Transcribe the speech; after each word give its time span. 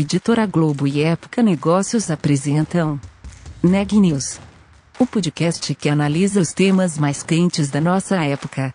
Editora 0.00 0.46
Globo 0.46 0.86
e 0.86 1.02
Época 1.02 1.42
Negócios 1.42 2.08
apresentam 2.08 3.00
Neg 3.60 3.98
News, 3.98 4.38
o 4.96 5.04
podcast 5.04 5.74
que 5.74 5.88
analisa 5.88 6.40
os 6.40 6.52
temas 6.52 6.96
mais 6.96 7.24
quentes 7.24 7.68
da 7.68 7.80
nossa 7.80 8.14
época. 8.24 8.72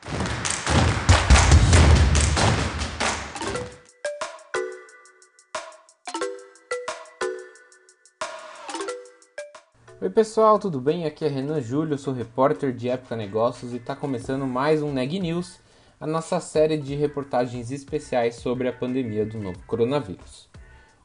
Oi 10.01 10.09
pessoal, 10.09 10.59
tudo 10.59 10.81
bem? 10.81 11.05
Aqui 11.05 11.23
é 11.23 11.29
Renan 11.29 11.61
Júlio, 11.61 11.97
sou 11.97 12.13
repórter 12.13 12.73
de 12.75 12.89
Época 12.89 13.15
Negócios 13.15 13.71
e 13.71 13.77
está 13.77 13.95
começando 13.95 14.45
mais 14.45 14.83
um 14.83 14.91
Neg 14.91 15.21
News, 15.21 15.61
a 16.01 16.05
nossa 16.05 16.41
série 16.41 16.75
de 16.75 16.95
reportagens 16.95 17.71
especiais 17.71 18.35
sobre 18.35 18.67
a 18.67 18.73
pandemia 18.73 19.25
do 19.25 19.37
novo 19.37 19.59
coronavírus. 19.65 20.51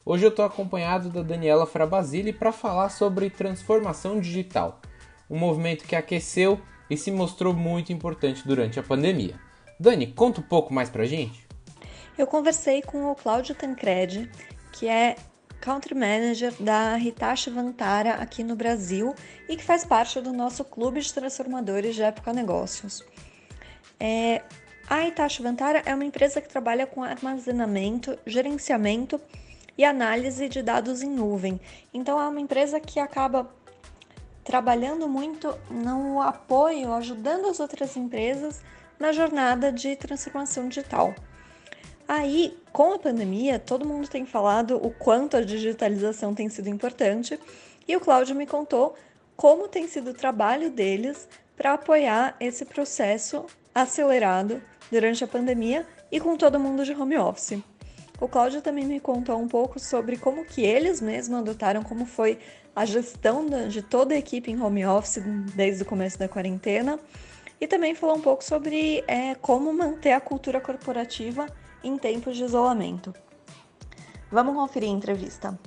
Hoje 0.05 0.25
eu 0.25 0.29
estou 0.29 0.45
acompanhado 0.45 1.09
da 1.09 1.21
Daniela 1.21 1.65
Frabasile 1.65 2.31
para 2.31 2.51
falar 2.51 2.89
sobre 2.89 3.29
transformação 3.29 4.19
digital, 4.19 4.79
um 5.29 5.37
movimento 5.37 5.85
que 5.85 5.95
aqueceu 5.95 6.59
e 6.89 6.95
se 6.95 7.11
mostrou 7.11 7.53
muito 7.53 7.91
importante 7.91 8.47
durante 8.47 8.79
a 8.79 8.83
pandemia. 8.83 9.35
Dani, 9.79 10.07
conta 10.07 10.39
um 10.39 10.43
pouco 10.43 10.73
mais 10.73 10.89
para 10.89 11.05
gente. 11.05 11.47
Eu 12.17 12.25
conversei 12.25 12.81
com 12.81 13.11
o 13.11 13.15
Cláudio 13.15 13.53
Tancredi, 13.53 14.31
que 14.71 14.87
é 14.87 15.15
Country 15.61 15.93
Manager 15.93 16.53
da 16.59 16.97
Hitachi 16.97 17.49
Vantara 17.49 18.13
aqui 18.13 18.43
no 18.43 18.55
Brasil 18.55 19.13
e 19.47 19.57
que 19.57 19.63
faz 19.63 19.85
parte 19.85 20.19
do 20.21 20.31
nosso 20.31 20.63
clube 20.63 21.01
de 21.01 21.13
transformadores 21.13 21.93
de 21.93 22.01
época 22.01 22.33
negócios. 22.33 23.03
É, 23.99 24.41
a 24.89 25.05
Hitachi 25.05 25.43
Vantara 25.43 25.83
é 25.85 25.93
uma 25.93 26.05
empresa 26.05 26.41
que 26.41 26.47
trabalha 26.47 26.87
com 26.87 27.03
armazenamento, 27.03 28.17
gerenciamento 28.25 29.19
e 29.79 29.85
análise 29.85 30.49
de 30.49 30.61
dados 30.61 31.01
em 31.01 31.09
nuvem. 31.09 31.57
Então 31.93 32.19
é 32.19 32.27
uma 32.27 32.41
empresa 32.41 32.81
que 32.81 32.99
acaba 32.99 33.49
trabalhando 34.43 35.07
muito 35.07 35.57
no 35.71 36.21
apoio, 36.21 36.91
ajudando 36.91 37.47
as 37.47 37.61
outras 37.61 37.95
empresas 37.95 38.61
na 38.99 39.13
jornada 39.13 39.71
de 39.71 39.95
transformação 39.95 40.67
digital. 40.67 41.15
Aí, 42.05 42.57
com 42.73 42.91
a 42.91 42.99
pandemia, 42.99 43.57
todo 43.57 43.87
mundo 43.87 44.09
tem 44.09 44.25
falado 44.25 44.75
o 44.85 44.91
quanto 44.91 45.37
a 45.37 45.41
digitalização 45.41 46.35
tem 46.35 46.49
sido 46.49 46.67
importante, 46.67 47.39
e 47.87 47.95
o 47.95 48.01
Cláudio 48.01 48.35
me 48.35 48.45
contou 48.45 48.95
como 49.37 49.69
tem 49.69 49.87
sido 49.87 50.09
o 50.09 50.13
trabalho 50.13 50.69
deles 50.69 51.25
para 51.55 51.75
apoiar 51.75 52.35
esse 52.37 52.65
processo 52.65 53.45
acelerado 53.73 54.61
durante 54.91 55.23
a 55.23 55.27
pandemia 55.27 55.87
e 56.11 56.19
com 56.19 56.35
todo 56.35 56.59
mundo 56.59 56.83
de 56.83 56.91
home 56.91 57.17
office. 57.17 57.63
O 58.21 58.27
Cláudio 58.27 58.61
também 58.61 58.85
me 58.85 58.99
contou 58.99 59.39
um 59.39 59.47
pouco 59.47 59.79
sobre 59.79 60.17
como 60.17 60.43
que 60.43 60.61
eles 60.61 60.99
mesmos 60.99 61.39
adotaram, 61.39 61.83
como 61.83 62.05
foi 62.05 62.37
a 62.75 62.83
gestão 62.83 63.45
de 63.69 63.81
toda 63.81 64.13
a 64.13 64.17
equipe 64.17 64.51
em 64.51 64.61
home 64.61 64.85
office 64.85 65.23
desde 65.55 65.83
o 65.83 65.85
começo 65.85 66.19
da 66.19 66.27
quarentena. 66.27 66.99
E 67.61 67.67
também 67.67 67.95
falou 67.95 68.17
um 68.17 68.21
pouco 68.21 68.43
sobre 68.43 69.03
é, 69.07 69.35
como 69.35 69.73
manter 69.73 70.11
a 70.11 70.21
cultura 70.21 70.59
corporativa 70.59 71.45
em 71.83 71.97
tempos 71.97 72.35
de 72.35 72.43
isolamento. 72.43 73.13
Vamos 74.31 74.53
conferir 74.53 74.89
a 74.89 74.93
entrevista. 74.93 75.59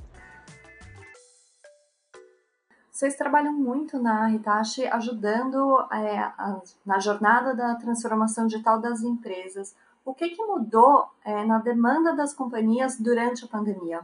Vocês 2.90 3.16
trabalham 3.16 3.52
muito 3.52 4.00
na 4.00 4.30
Hitachi 4.30 4.86
ajudando 4.86 5.80
é, 5.90 6.18
a, 6.18 6.60
na 6.86 6.98
jornada 6.98 7.54
da 7.54 7.74
transformação 7.74 8.46
digital 8.46 8.80
das 8.80 9.02
empresas. 9.02 9.74
O 10.04 10.14
que, 10.14 10.30
que 10.30 10.44
mudou 10.44 11.06
é, 11.24 11.44
na 11.44 11.58
demanda 11.58 12.14
das 12.14 12.34
companhias 12.34 12.98
durante 12.98 13.44
a 13.44 13.48
pandemia? 13.48 14.00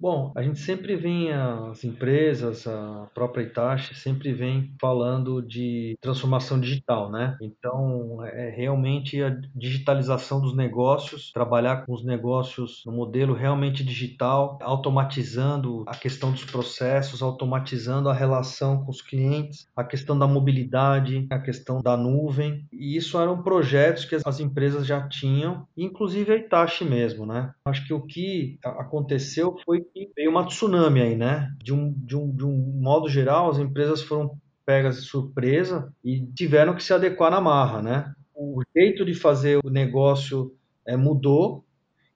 Bom, 0.00 0.32
a 0.36 0.42
gente 0.44 0.60
sempre 0.60 0.94
vem, 0.94 1.32
as 1.32 1.82
empresas, 1.82 2.68
a 2.68 3.10
própria 3.12 3.42
Itachi, 3.42 3.96
sempre 3.96 4.32
vem 4.32 4.72
falando 4.80 5.42
de 5.42 5.98
transformação 6.00 6.60
digital, 6.60 7.10
né? 7.10 7.36
Então, 7.42 8.24
é 8.24 8.48
realmente 8.48 9.20
a 9.20 9.30
digitalização 9.52 10.40
dos 10.40 10.54
negócios, 10.54 11.32
trabalhar 11.32 11.84
com 11.84 11.92
os 11.92 12.04
negócios 12.04 12.84
no 12.86 12.92
modelo 12.92 13.34
realmente 13.34 13.82
digital, 13.82 14.56
automatizando 14.62 15.82
a 15.88 15.96
questão 15.96 16.30
dos 16.30 16.44
processos, 16.44 17.20
automatizando 17.20 18.08
a 18.08 18.14
relação 18.14 18.84
com 18.84 18.92
os 18.92 19.02
clientes, 19.02 19.66
a 19.74 19.82
questão 19.82 20.16
da 20.16 20.28
mobilidade, 20.28 21.26
a 21.28 21.40
questão 21.40 21.82
da 21.82 21.96
nuvem. 21.96 22.64
E 22.72 22.96
isso 22.96 23.18
eram 23.18 23.42
projetos 23.42 24.04
que 24.04 24.16
as 24.24 24.38
empresas 24.38 24.86
já 24.86 25.08
tinham, 25.08 25.66
inclusive 25.76 26.32
a 26.32 26.36
Itachi 26.36 26.84
mesmo, 26.84 27.26
né? 27.26 27.52
Acho 27.64 27.84
que 27.84 27.92
o 27.92 28.02
que 28.02 28.60
aconteceu 28.62 29.56
foi 29.64 29.87
que 29.92 30.10
veio 30.14 30.30
uma 30.30 30.46
tsunami 30.46 31.00
aí, 31.00 31.16
né? 31.16 31.50
De 31.62 31.72
um, 31.72 31.92
de, 31.92 32.16
um, 32.16 32.34
de 32.34 32.44
um 32.44 32.80
modo 32.80 33.08
geral, 33.08 33.50
as 33.50 33.58
empresas 33.58 34.02
foram 34.02 34.38
pegas 34.64 35.00
de 35.00 35.08
surpresa 35.08 35.92
e 36.04 36.26
tiveram 36.34 36.74
que 36.74 36.82
se 36.82 36.92
adequar 36.92 37.30
na 37.30 37.40
marra, 37.40 37.82
né? 37.82 38.12
O 38.34 38.62
jeito 38.76 39.04
de 39.04 39.14
fazer 39.14 39.58
o 39.64 39.70
negócio 39.70 40.54
é, 40.86 40.96
mudou 40.96 41.64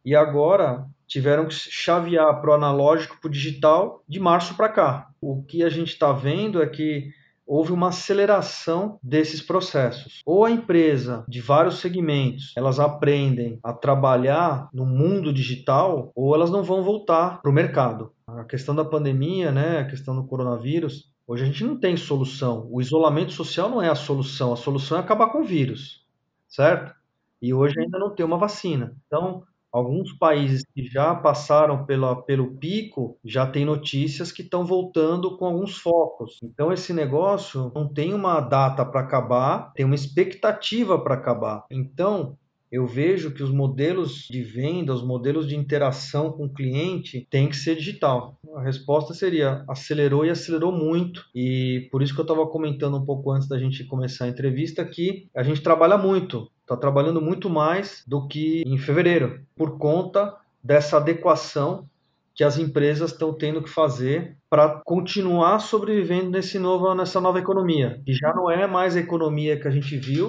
e 0.04 0.14
agora 0.14 0.86
tiveram 1.06 1.46
que 1.46 1.54
chavear 1.54 2.40
para 2.40 2.50
o 2.50 2.54
analógico, 2.54 3.20
para 3.20 3.28
o 3.28 3.32
digital, 3.32 4.02
de 4.08 4.18
março 4.18 4.56
para 4.56 4.68
cá. 4.68 5.08
O 5.20 5.42
que 5.42 5.62
a 5.62 5.68
gente 5.68 5.88
está 5.88 6.12
vendo 6.12 6.62
é 6.62 6.66
que 6.66 7.10
houve 7.52 7.70
uma 7.70 7.88
aceleração 7.88 8.98
desses 9.02 9.42
processos. 9.42 10.22
Ou 10.24 10.42
a 10.42 10.50
empresa 10.50 11.22
de 11.28 11.38
vários 11.42 11.80
segmentos, 11.80 12.54
elas 12.56 12.80
aprendem 12.80 13.60
a 13.62 13.74
trabalhar 13.74 14.70
no 14.72 14.86
mundo 14.86 15.30
digital, 15.30 16.10
ou 16.14 16.34
elas 16.34 16.50
não 16.50 16.62
vão 16.62 16.82
voltar 16.82 17.42
para 17.42 17.50
o 17.50 17.54
mercado. 17.54 18.10
A 18.26 18.42
questão 18.44 18.74
da 18.74 18.86
pandemia, 18.86 19.52
né, 19.52 19.80
a 19.80 19.86
questão 19.86 20.16
do 20.16 20.24
coronavírus, 20.24 21.12
hoje 21.26 21.42
a 21.42 21.46
gente 21.46 21.62
não 21.62 21.78
tem 21.78 21.94
solução. 21.94 22.66
O 22.70 22.80
isolamento 22.80 23.32
social 23.32 23.68
não 23.68 23.82
é 23.82 23.90
a 23.90 23.94
solução, 23.94 24.54
a 24.54 24.56
solução 24.56 24.96
é 24.96 25.00
acabar 25.00 25.26
com 25.26 25.42
o 25.42 25.44
vírus, 25.44 26.06
certo? 26.48 26.94
E 27.42 27.52
hoje 27.52 27.78
ainda 27.78 27.98
não 27.98 28.14
tem 28.14 28.24
uma 28.24 28.38
vacina. 28.38 28.96
Então, 29.06 29.42
Alguns 29.72 30.12
países 30.12 30.62
que 30.74 30.84
já 30.84 31.14
passaram 31.14 31.86
pela, 31.86 32.22
pelo 32.22 32.56
pico 32.58 33.18
já 33.24 33.46
tem 33.46 33.64
notícias 33.64 34.30
que 34.30 34.42
estão 34.42 34.66
voltando 34.66 35.36
com 35.38 35.46
alguns 35.46 35.78
focos. 35.78 36.38
Então, 36.42 36.70
esse 36.72 36.92
negócio 36.92 37.72
não 37.74 37.88
tem 37.92 38.12
uma 38.12 38.40
data 38.40 38.84
para 38.84 39.00
acabar, 39.00 39.72
tem 39.74 39.86
uma 39.86 39.94
expectativa 39.94 40.98
para 41.02 41.14
acabar. 41.14 41.64
Então, 41.70 42.36
eu 42.72 42.86
vejo 42.86 43.32
que 43.32 43.42
os 43.42 43.50
modelos 43.50 44.26
de 44.30 44.42
venda, 44.42 44.94
os 44.94 45.04
modelos 45.04 45.46
de 45.46 45.54
interação 45.54 46.32
com 46.32 46.46
o 46.46 46.52
cliente 46.52 47.26
tem 47.28 47.46
que 47.46 47.56
ser 47.56 47.76
digital. 47.76 48.38
A 48.56 48.62
resposta 48.62 49.12
seria 49.12 49.62
acelerou 49.68 50.24
e 50.24 50.30
acelerou 50.30 50.72
muito. 50.72 51.26
E 51.34 51.88
por 51.92 52.02
isso 52.02 52.14
que 52.14 52.20
eu 52.20 52.24
estava 52.24 52.46
comentando 52.46 52.96
um 52.96 53.04
pouco 53.04 53.30
antes 53.30 53.46
da 53.46 53.58
gente 53.58 53.84
começar 53.84 54.24
a 54.24 54.28
entrevista 54.28 54.82
que 54.86 55.28
a 55.36 55.42
gente 55.42 55.60
trabalha 55.60 55.98
muito, 55.98 56.50
está 56.62 56.74
trabalhando 56.74 57.20
muito 57.20 57.50
mais 57.50 58.02
do 58.06 58.26
que 58.26 58.62
em 58.66 58.78
fevereiro, 58.78 59.42
por 59.54 59.76
conta 59.76 60.34
dessa 60.64 60.96
adequação 60.96 61.86
que 62.34 62.42
as 62.42 62.56
empresas 62.56 63.12
estão 63.12 63.34
tendo 63.34 63.62
que 63.62 63.68
fazer 63.68 64.34
para 64.48 64.80
continuar 64.84 65.58
sobrevivendo 65.58 66.30
nesse 66.30 66.58
novo, 66.58 66.94
nessa 66.94 67.20
nova 67.20 67.38
economia, 67.38 68.00
que 68.06 68.14
já 68.14 68.32
não 68.34 68.50
é 68.50 68.66
mais 68.66 68.96
a 68.96 69.00
economia 69.00 69.60
que 69.60 69.68
a 69.68 69.70
gente 69.70 69.94
viu 69.98 70.28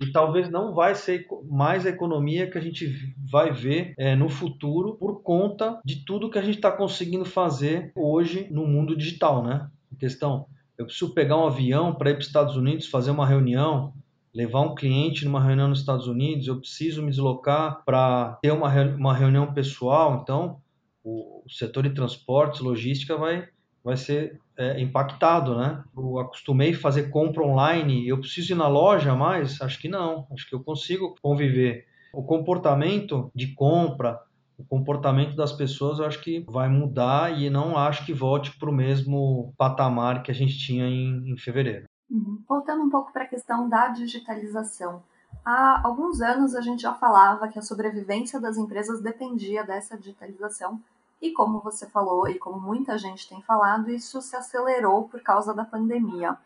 e 0.00 0.10
talvez 0.10 0.50
não 0.50 0.74
vai 0.74 0.94
ser 0.94 1.26
mais 1.44 1.84
a 1.84 1.90
economia 1.90 2.50
que 2.50 2.56
a 2.56 2.60
gente 2.60 3.14
vai 3.30 3.52
ver 3.52 3.94
é, 3.98 4.16
no 4.16 4.28
futuro 4.28 4.94
por 4.94 5.22
conta 5.22 5.78
de 5.84 6.04
tudo 6.04 6.30
que 6.30 6.38
a 6.38 6.42
gente 6.42 6.56
está 6.56 6.72
conseguindo 6.72 7.24
fazer 7.24 7.92
hoje 7.94 8.48
no 8.50 8.66
mundo 8.66 8.96
digital, 8.96 9.44
né? 9.44 9.68
A 9.92 9.96
questão, 9.96 10.46
eu 10.78 10.86
preciso 10.86 11.12
pegar 11.12 11.36
um 11.36 11.46
avião 11.46 11.94
para 11.94 12.10
ir 12.10 12.14
para 12.14 12.20
os 12.20 12.26
Estados 12.26 12.56
Unidos 12.56 12.86
fazer 12.86 13.10
uma 13.10 13.26
reunião, 13.26 13.92
levar 14.34 14.62
um 14.62 14.74
cliente 14.74 15.24
numa 15.24 15.44
reunião 15.44 15.68
nos 15.68 15.80
Estados 15.80 16.06
Unidos, 16.06 16.46
eu 16.46 16.58
preciso 16.58 17.02
me 17.02 17.10
deslocar 17.10 17.82
para 17.84 18.38
ter 18.40 18.52
uma, 18.52 18.68
uma 18.96 19.14
reunião 19.14 19.52
pessoal, 19.52 20.20
então 20.22 20.60
o, 21.04 21.42
o 21.44 21.50
setor 21.50 21.82
de 21.82 21.94
transportes, 21.94 22.60
logística 22.60 23.16
vai 23.16 23.46
vai 23.84 23.96
ser 23.96 24.40
é, 24.56 24.80
impactado, 24.80 25.56
né? 25.56 25.82
Eu 25.96 26.18
acostumei 26.18 26.74
fazer 26.74 27.10
compra 27.10 27.42
online, 27.42 28.06
eu 28.06 28.18
preciso 28.18 28.52
ir 28.52 28.56
na 28.56 28.68
loja 28.68 29.14
mais? 29.14 29.60
Acho 29.60 29.78
que 29.78 29.88
não, 29.88 30.26
acho 30.32 30.48
que 30.48 30.54
eu 30.54 30.62
consigo 30.62 31.14
conviver. 31.22 31.86
O 32.12 32.22
comportamento 32.22 33.30
de 33.34 33.54
compra, 33.54 34.20
o 34.58 34.64
comportamento 34.64 35.34
das 35.34 35.52
pessoas, 35.52 35.98
eu 35.98 36.04
acho 36.04 36.20
que 36.20 36.44
vai 36.48 36.68
mudar 36.68 37.38
e 37.38 37.48
não 37.48 37.78
acho 37.78 38.04
que 38.04 38.12
volte 38.12 38.56
para 38.58 38.68
o 38.68 38.74
mesmo 38.74 39.54
patamar 39.56 40.22
que 40.22 40.30
a 40.30 40.34
gente 40.34 40.58
tinha 40.58 40.86
em, 40.86 41.32
em 41.32 41.36
fevereiro. 41.38 41.86
Uhum. 42.10 42.42
Voltando 42.48 42.82
um 42.82 42.90
pouco 42.90 43.12
para 43.12 43.24
a 43.24 43.28
questão 43.28 43.68
da 43.68 43.88
digitalização. 43.88 45.02
Há 45.44 45.80
alguns 45.86 46.20
anos 46.20 46.54
a 46.54 46.60
gente 46.60 46.82
já 46.82 46.92
falava 46.92 47.48
que 47.48 47.58
a 47.58 47.62
sobrevivência 47.62 48.40
das 48.40 48.58
empresas 48.58 49.00
dependia 49.00 49.64
dessa 49.64 49.96
digitalização 49.96 50.80
e 51.20 51.32
como 51.32 51.60
você 51.60 51.86
falou, 51.86 52.28
e 52.28 52.38
como 52.38 52.60
muita 52.60 52.96
gente 52.96 53.28
tem 53.28 53.42
falado, 53.42 53.90
isso 53.90 54.22
se 54.22 54.34
acelerou 54.34 55.08
por 55.08 55.20
causa 55.20 55.52
da 55.52 55.64
pandemia. 55.64 56.36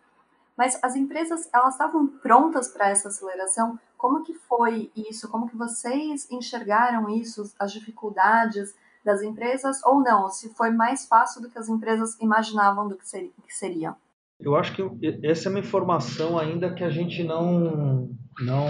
Mas 0.56 0.79
as 0.82 0.94
empresas, 0.94 1.49
elas 1.53 1.75
estavam 1.75 2.06
prontas 2.06 2.69
para 2.69 2.88
essa 2.88 3.09
aceleração? 3.09 3.79
Como 3.97 4.23
que 4.23 4.35
foi 4.35 4.91
isso? 4.97 5.29
Como 5.29 5.49
que 5.49 5.56
vocês 5.56 6.31
enxergaram 6.31 7.09
isso, 7.09 7.53
as 7.59 7.73
dificuldades 7.73 8.75
das 9.05 9.23
empresas 9.23 9.82
ou 9.85 10.00
não? 10.00 10.29
Se 10.29 10.49
foi 10.55 10.71
mais 10.71 11.06
fácil 11.06 11.43
do 11.43 11.50
que 11.50 11.59
as 11.59 11.69
empresas 11.69 12.19
imaginavam 12.20 12.88
do 12.88 12.97
que 12.97 13.55
seria? 13.55 13.97
Eu 14.41 14.56
acho 14.56 14.75
que 14.75 14.82
essa 15.23 15.49
é 15.49 15.50
uma 15.50 15.61
informação 15.61 16.38
ainda 16.38 16.75
que 16.75 16.85
a 16.85 16.91
gente 16.91 17.23
não 17.23 18.11
não 18.41 18.67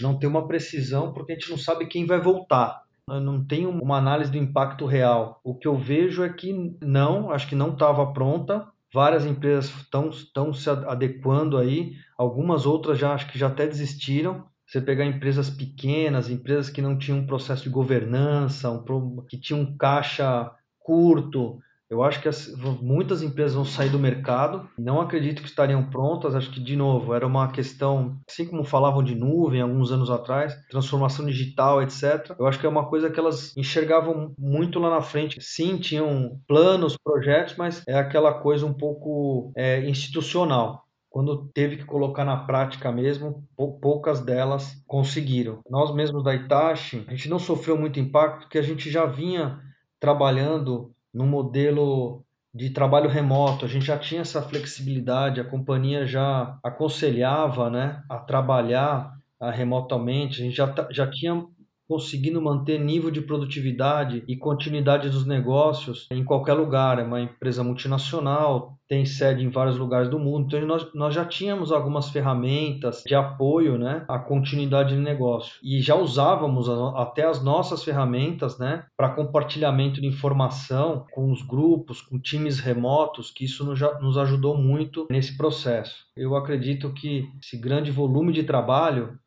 não 0.00 0.18
tem 0.18 0.28
uma 0.28 0.46
precisão 0.46 1.12
porque 1.12 1.32
a 1.32 1.34
gente 1.34 1.50
não 1.50 1.58
sabe 1.58 1.86
quem 1.86 2.06
vai 2.06 2.20
voltar. 2.20 2.83
Eu 3.08 3.20
não 3.20 3.44
tenho 3.44 3.70
uma 3.70 3.98
análise 3.98 4.30
do 4.30 4.38
impacto 4.38 4.86
real. 4.86 5.40
O 5.44 5.54
que 5.54 5.68
eu 5.68 5.76
vejo 5.76 6.22
é 6.22 6.32
que 6.32 6.76
não, 6.82 7.30
acho 7.30 7.48
que 7.48 7.54
não 7.54 7.72
estava 7.72 8.12
pronta. 8.12 8.66
Várias 8.92 9.26
empresas 9.26 9.66
estão, 9.76 10.08
estão 10.08 10.54
se 10.54 10.70
adequando 10.70 11.58
aí, 11.58 11.94
algumas 12.16 12.64
outras 12.64 12.98
já 12.98 13.12
acho 13.12 13.30
que 13.30 13.38
já 13.38 13.48
até 13.48 13.66
desistiram. 13.66 14.46
Você 14.66 14.80
pegar 14.80 15.04
empresas 15.04 15.50
pequenas, 15.50 16.30
empresas 16.30 16.70
que 16.70 16.80
não 16.80 16.96
tinham 16.96 17.18
um 17.18 17.26
processo 17.26 17.64
de 17.64 17.68
governança, 17.68 18.70
um, 18.70 19.24
que 19.28 19.38
tinham 19.38 19.60
um 19.60 19.76
caixa 19.76 20.50
curto, 20.78 21.58
eu 21.94 22.02
acho 22.02 22.20
que 22.20 22.28
as, 22.28 22.52
muitas 22.82 23.22
empresas 23.22 23.54
vão 23.54 23.64
sair 23.64 23.88
do 23.88 23.98
mercado. 23.98 24.68
Não 24.76 25.00
acredito 25.00 25.40
que 25.40 25.48
estariam 25.48 25.88
prontas. 25.88 26.34
Acho 26.34 26.50
que, 26.50 26.60
de 26.60 26.76
novo, 26.76 27.14
era 27.14 27.26
uma 27.26 27.50
questão, 27.52 28.18
assim 28.28 28.44
como 28.46 28.64
falavam 28.64 29.02
de 29.02 29.14
nuvem 29.14 29.60
alguns 29.60 29.92
anos 29.92 30.10
atrás, 30.10 30.54
transformação 30.68 31.24
digital, 31.24 31.80
etc. 31.80 32.34
Eu 32.38 32.46
acho 32.46 32.58
que 32.58 32.66
é 32.66 32.68
uma 32.68 32.86
coisa 32.86 33.08
que 33.08 33.18
elas 33.18 33.56
enxergavam 33.56 34.34
muito 34.36 34.80
lá 34.80 34.90
na 34.90 35.00
frente. 35.00 35.40
Sim, 35.40 35.78
tinham 35.78 36.40
planos, 36.48 36.96
projetos, 36.96 37.54
mas 37.56 37.82
é 37.86 37.94
aquela 37.94 38.34
coisa 38.34 38.66
um 38.66 38.74
pouco 38.74 39.52
é, 39.56 39.88
institucional 39.88 40.82
quando 41.08 41.48
teve 41.54 41.76
que 41.76 41.84
colocar 41.84 42.24
na 42.24 42.36
prática 42.36 42.90
mesmo, 42.90 43.46
poucas 43.80 44.20
delas 44.20 44.82
conseguiram. 44.84 45.60
Nós 45.70 45.94
mesmos 45.94 46.24
da 46.24 46.34
Itachi, 46.34 47.04
a 47.06 47.12
gente 47.12 47.28
não 47.28 47.38
sofreu 47.38 47.78
muito 47.78 48.00
impacto 48.00 48.40
porque 48.40 48.58
a 48.58 48.62
gente 48.62 48.90
já 48.90 49.06
vinha 49.06 49.60
trabalhando 50.04 50.93
no 51.14 51.24
modelo 51.24 52.24
de 52.52 52.70
trabalho 52.70 53.08
remoto, 53.08 53.64
a 53.64 53.68
gente 53.68 53.86
já 53.86 53.98
tinha 53.98 54.20
essa 54.20 54.42
flexibilidade, 54.42 55.40
a 55.40 55.48
companhia 55.48 56.06
já 56.06 56.58
aconselhava 56.62 57.70
né, 57.70 58.02
a 58.08 58.18
trabalhar 58.18 59.12
ah, 59.40 59.50
remotamente, 59.50 60.40
a 60.40 60.44
gente 60.44 60.56
já, 60.56 60.88
já 60.90 61.10
tinha 61.10 61.46
conseguindo 61.88 62.40
manter 62.40 62.78
nível 62.78 63.10
de 63.10 63.20
produtividade 63.20 64.24
e 64.26 64.36
continuidade 64.36 65.08
dos 65.08 65.26
negócios 65.26 66.06
em 66.10 66.24
qualquer 66.24 66.54
lugar. 66.54 66.98
É 66.98 67.02
uma 67.02 67.20
empresa 67.20 67.62
multinacional, 67.62 68.78
tem 68.88 69.04
sede 69.04 69.44
em 69.44 69.50
vários 69.50 69.78
lugares 69.78 70.08
do 70.08 70.18
mundo, 70.18 70.46
então 70.46 70.66
nós, 70.66 70.94
nós 70.94 71.14
já 71.14 71.24
tínhamos 71.24 71.72
algumas 71.72 72.10
ferramentas 72.10 73.02
de 73.06 73.14
apoio 73.14 73.78
né, 73.78 74.04
à 74.08 74.18
continuidade 74.18 74.94
de 74.94 75.00
negócio 75.00 75.58
e 75.62 75.80
já 75.80 75.94
usávamos 75.94 76.68
até 76.94 77.24
as 77.24 77.42
nossas 77.42 77.82
ferramentas 77.82 78.58
né, 78.58 78.84
para 78.96 79.14
compartilhamento 79.14 80.00
de 80.00 80.06
informação 80.06 81.06
com 81.12 81.32
os 81.32 81.42
grupos, 81.42 82.02
com 82.02 82.18
times 82.18 82.60
remotos, 82.60 83.30
que 83.30 83.44
isso 83.44 83.64
nos, 83.64 83.80
nos 84.00 84.18
ajudou 84.18 84.56
muito 84.56 85.06
nesse 85.10 85.36
processo. 85.36 86.04
Eu 86.16 86.36
acredito 86.36 86.92
que 86.92 87.28
esse 87.42 87.58
grande 87.58 87.90
volume 87.90 88.32
de 88.32 88.42
trabalho 88.42 89.18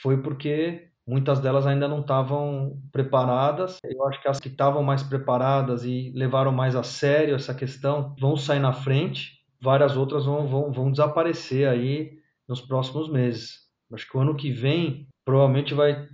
foi 0.00 0.22
porque 0.22 0.91
Muitas 1.06 1.40
delas 1.40 1.66
ainda 1.66 1.88
não 1.88 2.00
estavam 2.00 2.80
preparadas. 2.92 3.78
Eu 3.84 4.06
acho 4.06 4.20
que 4.22 4.28
as 4.28 4.38
que 4.38 4.48
estavam 4.48 4.82
mais 4.82 5.02
preparadas 5.02 5.84
e 5.84 6.12
levaram 6.14 6.52
mais 6.52 6.76
a 6.76 6.82
sério 6.82 7.34
essa 7.34 7.54
questão 7.54 8.14
vão 8.20 8.36
sair 8.36 8.60
na 8.60 8.72
frente. 8.72 9.40
Várias 9.60 9.96
outras 9.96 10.24
vão, 10.24 10.46
vão, 10.46 10.72
vão 10.72 10.90
desaparecer 10.90 11.68
aí 11.68 12.18
nos 12.48 12.60
próximos 12.60 13.10
meses. 13.10 13.62
Acho 13.92 14.08
que 14.08 14.16
o 14.16 14.20
ano 14.20 14.36
que 14.36 14.50
vem 14.50 15.08
provavelmente 15.24 15.74
vai 15.74 16.08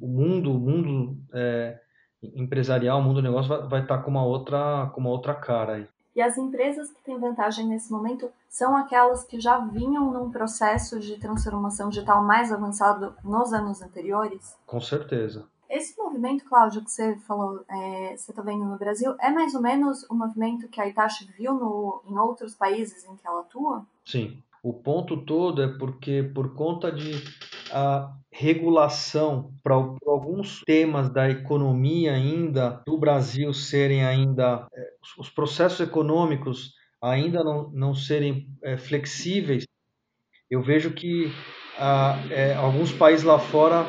o 0.00 0.06
mundo, 0.06 0.54
o 0.54 0.58
mundo 0.58 1.16
é, 1.34 1.78
empresarial, 2.22 3.00
o 3.00 3.02
mundo 3.02 3.16
do 3.16 3.22
negócio 3.22 3.48
vai, 3.48 3.68
vai 3.68 3.82
estar 3.82 3.98
com 3.98 4.10
uma 4.10 4.24
outra, 4.24 4.90
com 4.94 5.00
uma 5.00 5.10
outra 5.10 5.34
cara 5.34 5.74
aí. 5.74 5.88
E 6.14 6.20
as 6.20 6.36
empresas 6.36 6.90
que 6.90 7.02
têm 7.02 7.18
vantagem 7.18 7.66
nesse 7.66 7.90
momento 7.92 8.30
são 8.48 8.76
aquelas 8.76 9.24
que 9.24 9.40
já 9.40 9.58
vinham 9.58 10.10
num 10.10 10.30
processo 10.30 10.98
de 10.98 11.18
transformação 11.18 11.88
digital 11.88 12.24
mais 12.24 12.52
avançado 12.52 13.14
nos 13.22 13.52
anos 13.52 13.80
anteriores? 13.80 14.56
Com 14.66 14.80
certeza. 14.80 15.46
Esse 15.68 15.96
movimento, 15.96 16.44
Cláudio, 16.46 16.82
que 16.82 16.90
você 16.90 17.14
falou, 17.18 17.64
é, 17.68 18.16
você 18.16 18.32
está 18.32 18.42
vendo 18.42 18.64
no 18.64 18.76
Brasil, 18.76 19.14
é 19.20 19.30
mais 19.30 19.54
ou 19.54 19.62
menos 19.62 20.04
o 20.10 20.14
movimento 20.14 20.66
que 20.68 20.80
a 20.80 20.88
Itachi 20.88 21.30
viu 21.38 21.54
no, 21.54 22.02
em 22.06 22.18
outros 22.18 22.56
países 22.56 23.04
em 23.04 23.14
que 23.14 23.24
ela 23.24 23.42
atua? 23.42 23.86
Sim. 24.04 24.42
O 24.62 24.74
ponto 24.74 25.24
todo 25.24 25.62
é 25.62 25.68
porque, 25.68 26.22
por 26.34 26.54
conta 26.54 26.92
de 26.92 27.12
a 27.72 28.12
regulação 28.32 29.52
para 29.62 29.74
alguns 29.74 30.60
temas 30.60 31.10
da 31.12 31.28
economia 31.28 32.12
ainda 32.14 32.82
do 32.86 32.98
Brasil 32.98 33.52
serem 33.52 34.04
ainda 34.04 34.66
é, 34.72 34.90
os 35.18 35.28
processos 35.28 35.80
econômicos 35.80 36.74
ainda 37.02 37.42
não, 37.42 37.70
não 37.70 37.94
serem 37.94 38.48
é, 38.62 38.76
flexíveis, 38.76 39.64
eu 40.50 40.62
vejo 40.62 40.92
que 40.92 41.32
ah, 41.78 42.16
é, 42.30 42.54
alguns 42.54 42.92
países 42.92 43.24
lá 43.24 43.38
fora 43.38 43.86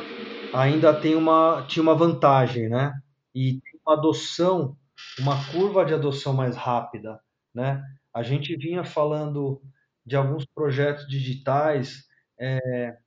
ainda 0.53 0.93
tem 0.93 1.15
uma 1.15 1.65
tinha 1.67 1.83
uma 1.83 1.95
vantagem, 1.95 2.69
né? 2.69 2.93
E 3.33 3.59
uma 3.85 3.95
adoção, 3.95 4.77
uma 5.19 5.35
curva 5.51 5.83
de 5.83 5.93
adoção 5.93 6.33
mais 6.33 6.55
rápida, 6.55 7.19
né? 7.53 7.83
A 8.13 8.23
gente 8.23 8.55
vinha 8.55 8.83
falando 8.83 9.61
de 10.05 10.15
alguns 10.15 10.45
projetos 10.45 11.07
digitais, 11.07 12.05
é, 12.39 12.97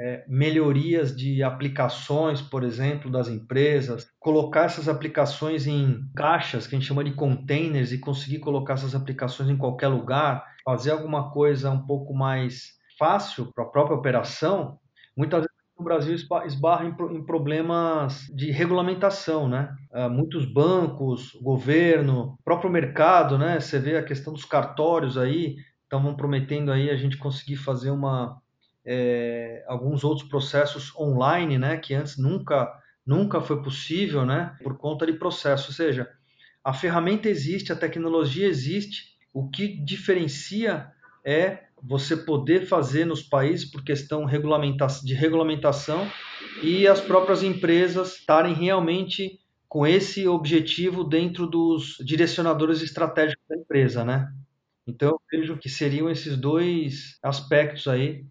é, 0.00 0.24
melhorias 0.26 1.14
de 1.16 1.42
aplicações, 1.42 2.40
por 2.40 2.64
exemplo, 2.64 3.10
das 3.10 3.28
empresas, 3.28 4.06
colocar 4.18 4.64
essas 4.64 4.88
aplicações 4.88 5.66
em 5.66 6.08
caixas, 6.16 6.66
que 6.66 6.74
a 6.74 6.78
gente 6.78 6.88
chama 6.88 7.04
de 7.04 7.14
containers, 7.14 7.92
e 7.92 7.98
conseguir 7.98 8.38
colocar 8.38 8.74
essas 8.74 8.94
aplicações 8.94 9.48
em 9.48 9.56
qualquer 9.56 9.88
lugar, 9.88 10.44
fazer 10.64 10.90
alguma 10.90 11.30
coisa 11.30 11.70
um 11.70 11.86
pouco 11.86 12.14
mais 12.14 12.72
fácil 12.98 13.52
para 13.54 13.64
a 13.64 13.68
própria 13.68 13.96
operação, 13.96 14.78
muitas 15.16 15.40
vezes 15.40 15.52
o 15.76 15.82
Brasil 15.82 16.14
esbarra 16.14 16.84
em, 16.84 17.24
problemas 17.24 18.26
de 18.34 18.50
regulamentação, 18.50 19.48
né? 19.48 19.74
Uh, 19.92 20.08
muitos 20.08 20.44
bancos, 20.44 21.32
governo, 21.42 22.38
próprio 22.44 22.70
mercado, 22.70 23.36
né? 23.36 23.58
Você 23.58 23.78
vê 23.78 23.96
a 23.96 24.04
questão 24.04 24.32
dos 24.32 24.44
cartórios 24.44 25.18
aí, 25.18 25.56
estavam 25.92 26.14
prometendo 26.14 26.72
aí 26.72 26.88
a 26.88 26.96
gente 26.96 27.18
conseguir 27.18 27.56
fazer 27.56 27.90
uma 27.90 28.40
é, 28.84 29.62
alguns 29.68 30.02
outros 30.02 30.26
processos 30.26 30.94
online, 30.96 31.58
né, 31.58 31.76
que 31.76 31.94
antes 31.94 32.16
nunca 32.16 32.72
nunca 33.04 33.40
foi 33.40 33.62
possível, 33.62 34.24
né, 34.24 34.56
por 34.62 34.78
conta 34.78 35.04
de 35.04 35.12
processo. 35.12 35.68
Ou 35.68 35.74
seja, 35.74 36.08
a 36.64 36.72
ferramenta 36.72 37.28
existe, 37.28 37.72
a 37.72 37.76
tecnologia 37.76 38.46
existe. 38.46 39.16
O 39.34 39.50
que 39.50 39.68
diferencia 39.84 40.90
é 41.24 41.64
você 41.82 42.16
poder 42.16 42.64
fazer 42.66 43.04
nos 43.04 43.22
países 43.22 43.68
por 43.68 43.82
questão 43.82 44.24
de 44.24 45.14
regulamentação 45.14 46.08
e 46.62 46.86
as 46.86 47.00
próprias 47.00 47.42
empresas 47.42 48.18
estarem 48.18 48.54
realmente 48.54 49.40
com 49.68 49.84
esse 49.84 50.28
objetivo 50.28 51.02
dentro 51.02 51.46
dos 51.46 51.96
direcionadores 52.04 52.82
estratégicos 52.82 53.44
da 53.48 53.56
empresa, 53.56 54.04
né? 54.04 54.32
Então 54.86 55.10
eu 55.10 55.20
vejo 55.30 55.58
que 55.58 55.68
seriam 55.68 56.10
esses 56.10 56.36
dois 56.36 57.18
aspectos 57.22 57.86
aí 57.86 58.24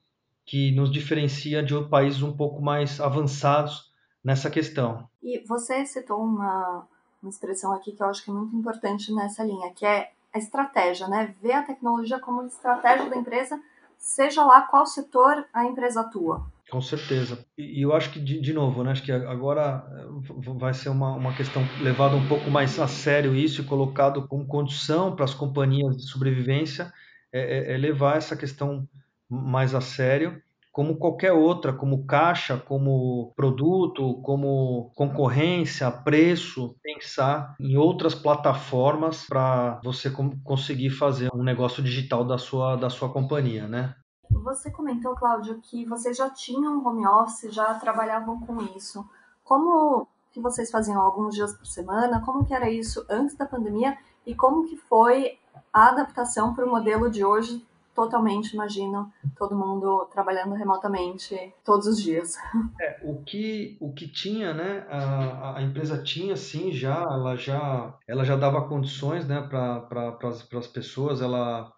que 0.45 0.71
nos 0.71 0.91
diferencia 0.91 1.63
de 1.63 1.79
países 1.87 2.21
um 2.21 2.35
pouco 2.35 2.61
mais 2.61 2.99
avançados 2.99 3.91
nessa 4.23 4.49
questão. 4.49 5.07
E 5.21 5.39
você 5.47 5.85
citou 5.85 6.21
uma, 6.21 6.87
uma 7.21 7.29
expressão 7.29 7.71
aqui 7.73 7.91
que 7.93 8.03
eu 8.03 8.07
acho 8.07 8.23
que 8.23 8.31
é 8.31 8.33
muito 8.33 8.55
importante 8.55 9.13
nessa 9.13 9.43
linha, 9.43 9.71
que 9.73 9.85
é 9.85 10.11
a 10.33 10.37
estratégia, 10.37 11.07
né? 11.07 11.33
Ver 11.41 11.53
a 11.53 11.63
tecnologia 11.63 12.19
como 12.19 12.45
estratégia 12.45 13.09
da 13.09 13.17
empresa, 13.17 13.61
seja 13.97 14.43
lá 14.43 14.61
qual 14.61 14.85
setor 14.85 15.45
a 15.53 15.65
empresa 15.65 16.01
atua. 16.01 16.45
Com 16.71 16.79
certeza. 16.79 17.45
E 17.57 17.81
eu 17.81 17.93
acho 17.93 18.11
que, 18.13 18.19
de, 18.19 18.39
de 18.39 18.53
novo, 18.53 18.81
né, 18.81 18.91
acho 18.91 19.03
que 19.03 19.11
agora 19.11 19.85
eh, 19.91 20.53
vai 20.57 20.73
ser 20.73 20.87
uma, 20.87 21.13
uma 21.17 21.33
questão 21.33 21.75
levada 21.77 22.15
um 22.15 22.25
pouco 22.25 22.49
mais 22.49 22.79
a 22.79 22.87
sério 22.87 23.35
isso 23.35 23.61
e 23.61 23.65
colocado 23.65 24.25
como 24.25 24.47
condição 24.47 25.13
para 25.13 25.25
as 25.25 25.33
companhias 25.33 25.97
de 25.97 26.03
sobrevivência, 26.09 26.93
é, 27.33 27.71
é, 27.71 27.73
é 27.73 27.77
levar 27.77 28.15
essa 28.15 28.37
questão 28.37 28.87
mais 29.29 29.75
a 29.75 29.81
sério, 29.81 30.41
como 30.71 30.95
qualquer 30.95 31.33
outra, 31.33 31.73
como 31.73 32.05
caixa, 32.05 32.57
como 32.57 33.33
produto, 33.35 34.21
como 34.21 34.93
concorrência, 34.95 35.91
preço, 35.91 36.77
pensar 36.81 37.53
em 37.59 37.75
outras 37.75 38.15
plataformas 38.15 39.25
para 39.27 39.81
você 39.83 40.09
conseguir 40.41 40.89
fazer 40.91 41.29
um 41.35 41.43
negócio 41.43 41.83
digital 41.83 42.23
da 42.23 42.37
sua, 42.37 42.77
da 42.77 42.89
sua 42.89 43.11
companhia, 43.11 43.67
né? 43.67 43.93
Você 44.43 44.71
comentou, 44.71 45.15
Cláudio, 45.15 45.59
que 45.61 45.85
vocês 45.85 46.17
já 46.17 46.29
tinham 46.29 46.85
home 46.85 47.05
office, 47.07 47.53
já 47.53 47.73
trabalhavam 47.75 48.39
com 48.41 48.61
isso. 48.75 49.07
Como 49.43 50.07
que 50.31 50.39
vocês 50.39 50.71
faziam 50.71 51.01
alguns 51.01 51.35
dias 51.35 51.53
por 51.55 51.65
semana? 51.65 52.21
Como 52.21 52.45
que 52.45 52.53
era 52.53 52.69
isso 52.69 53.05
antes 53.09 53.35
da 53.35 53.45
pandemia? 53.45 53.97
E 54.25 54.33
como 54.33 54.67
que 54.67 54.77
foi 54.77 55.37
a 55.73 55.89
adaptação 55.89 56.53
para 56.53 56.65
o 56.65 56.69
modelo 56.69 57.09
de 57.09 57.23
hoje 57.23 57.65
totalmente 57.93 58.53
imagino 58.53 59.11
todo 59.37 59.55
mundo 59.55 60.07
trabalhando 60.11 60.55
remotamente 60.55 61.53
todos 61.63 61.87
os 61.87 62.01
dias. 62.01 62.35
É, 62.79 63.01
o 63.03 63.21
que 63.23 63.77
o 63.79 63.93
que 63.93 64.07
tinha, 64.07 64.53
né? 64.53 64.85
A, 64.89 65.57
a 65.57 65.61
empresa 65.61 66.01
tinha 66.01 66.35
sim 66.35 66.71
já, 66.71 67.01
ela 67.01 67.35
já 67.35 67.93
ela 68.07 68.23
já 68.23 68.35
dava 68.35 68.67
condições, 68.67 69.27
né, 69.27 69.41
para 69.41 69.81
pra, 69.81 70.29
as 70.29 70.67
pessoas, 70.67 71.21
ela 71.21 71.71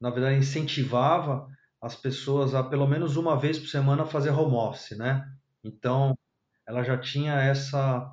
na 0.00 0.10
verdade 0.10 0.36
incentivava 0.36 1.48
as 1.84 1.94
pessoas 1.94 2.54
a 2.54 2.62
pelo 2.62 2.86
menos 2.86 3.16
uma 3.16 3.38
vez 3.38 3.58
por 3.58 3.68
semana 3.68 4.06
fazer 4.06 4.30
home 4.30 4.54
office, 4.54 4.96
né? 4.96 5.24
Então 5.62 6.16
ela 6.66 6.82
já 6.82 6.96
tinha 6.98 7.34
essa 7.34 8.10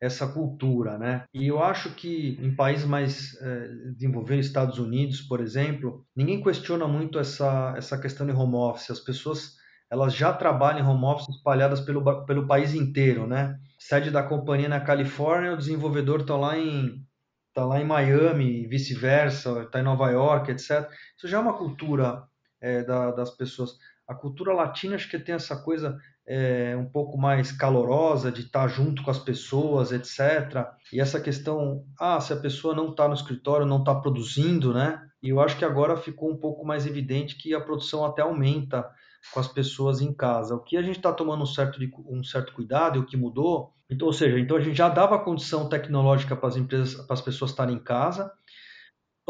essa 0.00 0.26
cultura, 0.26 0.96
né? 0.96 1.24
E 1.34 1.46
eu 1.46 1.62
acho 1.62 1.94
que 1.94 2.38
em 2.40 2.54
países 2.56 2.86
mais 2.86 3.34
é, 3.42 3.68
desenvolvidos, 3.92 4.46
Estados 4.46 4.78
Unidos, 4.78 5.20
por 5.20 5.40
exemplo, 5.40 6.06
ninguém 6.16 6.42
questiona 6.42 6.88
muito 6.88 7.18
essa 7.18 7.74
essa 7.76 8.00
questão 8.00 8.26
de 8.26 8.32
home 8.32 8.54
office. 8.54 8.90
As 8.90 9.00
pessoas 9.00 9.56
elas 9.90 10.14
já 10.14 10.32
trabalham 10.32 10.80
em 10.80 10.88
home 10.88 11.04
office 11.04 11.28
espalhadas 11.28 11.80
pelo, 11.80 12.24
pelo 12.24 12.46
país 12.46 12.74
inteiro, 12.74 13.26
né? 13.26 13.58
Sede 13.78 14.10
da 14.10 14.22
companhia 14.22 14.68
na 14.68 14.80
Califórnia, 14.80 15.52
o 15.52 15.56
desenvolvedor 15.56 16.20
está 16.20 16.36
lá 16.36 16.56
em 16.56 17.04
tá 17.52 17.64
lá 17.64 17.80
em 17.80 17.84
Miami, 17.84 18.66
vice-versa, 18.68 19.62
está 19.62 19.80
em 19.80 19.82
Nova 19.82 20.08
York, 20.10 20.50
etc. 20.52 20.88
Isso 21.16 21.26
já 21.26 21.38
é 21.38 21.40
uma 21.40 21.58
cultura 21.58 22.22
é, 22.60 22.82
da, 22.82 23.10
das 23.10 23.30
pessoas. 23.30 23.78
A 24.06 24.14
cultura 24.14 24.52
latina 24.52 24.96
acho 24.96 25.08
que 25.08 25.18
tem 25.18 25.34
essa 25.34 25.56
coisa 25.56 25.98
é, 26.26 26.76
um 26.76 26.86
pouco 26.86 27.16
mais 27.16 27.52
calorosa, 27.52 28.30
de 28.30 28.42
estar 28.42 28.68
junto 28.68 29.02
com 29.02 29.10
as 29.10 29.18
pessoas, 29.18 29.92
etc. 29.92 30.66
E 30.92 31.00
essa 31.00 31.20
questão, 31.20 31.84
ah, 31.98 32.20
se 32.20 32.32
a 32.32 32.36
pessoa 32.36 32.74
não 32.74 32.90
está 32.90 33.08
no 33.08 33.14
escritório, 33.14 33.66
não 33.66 33.78
está 33.78 33.94
produzindo, 33.94 34.72
né? 34.72 35.00
E 35.22 35.28
eu 35.28 35.40
acho 35.40 35.56
que 35.56 35.64
agora 35.64 35.96
ficou 35.96 36.30
um 36.30 36.36
pouco 36.36 36.64
mais 36.64 36.86
evidente 36.86 37.36
que 37.36 37.54
a 37.54 37.60
produção 37.60 38.04
até 38.04 38.22
aumenta 38.22 38.88
com 39.32 39.40
as 39.40 39.48
pessoas 39.48 40.00
em 40.00 40.12
casa. 40.12 40.54
O 40.54 40.62
que 40.62 40.76
a 40.76 40.82
gente 40.82 40.96
está 40.96 41.12
tomando 41.12 41.42
um 41.42 41.46
certo, 41.46 41.78
de, 41.78 41.90
um 42.06 42.24
certo 42.24 42.52
cuidado 42.52 42.96
e 42.96 43.00
o 43.00 43.06
que 43.06 43.16
mudou, 43.16 43.74
então, 43.90 44.06
ou 44.06 44.12
seja, 44.12 44.38
então 44.38 44.56
a 44.56 44.60
gente 44.60 44.76
já 44.76 44.88
dava 44.88 45.18
condição 45.18 45.68
tecnológica 45.68 46.36
para 46.36 46.48
as 46.48 46.56
empresas, 46.56 46.94
para 46.94 47.14
as 47.14 47.20
pessoas 47.20 47.50
estarem 47.50 47.76
em 47.76 47.82
casa, 47.82 48.32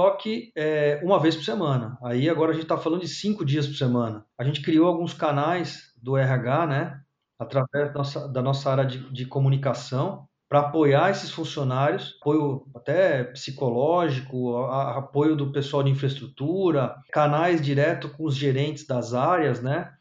só 0.00 0.12
que 0.12 0.50
é, 0.56 0.98
uma 1.04 1.20
vez 1.20 1.36
por 1.36 1.44
semana. 1.44 1.98
Aí 2.02 2.26
agora 2.30 2.52
a 2.52 2.54
gente 2.54 2.62
está 2.62 2.78
falando 2.78 3.02
de 3.02 3.08
cinco 3.08 3.44
dias 3.44 3.66
por 3.66 3.74
semana. 3.74 4.24
A 4.38 4.44
gente 4.44 4.62
criou 4.62 4.88
alguns 4.88 5.12
canais 5.12 5.92
do 6.02 6.16
RH, 6.16 6.66
né, 6.66 7.00
através 7.38 7.92
da 7.92 7.98
nossa, 7.98 8.28
da 8.28 8.42
nossa 8.42 8.70
área 8.70 8.86
de, 8.86 9.12
de 9.12 9.26
comunicação, 9.26 10.26
para 10.48 10.60
apoiar 10.60 11.10
esses 11.10 11.30
funcionários, 11.30 12.16
apoio 12.18 12.66
até 12.74 13.24
psicológico, 13.24 14.56
a, 14.64 14.96
apoio 14.96 15.36
do 15.36 15.52
pessoal 15.52 15.82
de 15.82 15.90
infraestrutura, 15.90 16.96
canais 17.12 17.60
direto 17.60 18.08
com 18.08 18.24
os 18.24 18.34
gerentes 18.34 18.86
das 18.86 19.12
áreas, 19.12 19.60
né? 19.60 19.92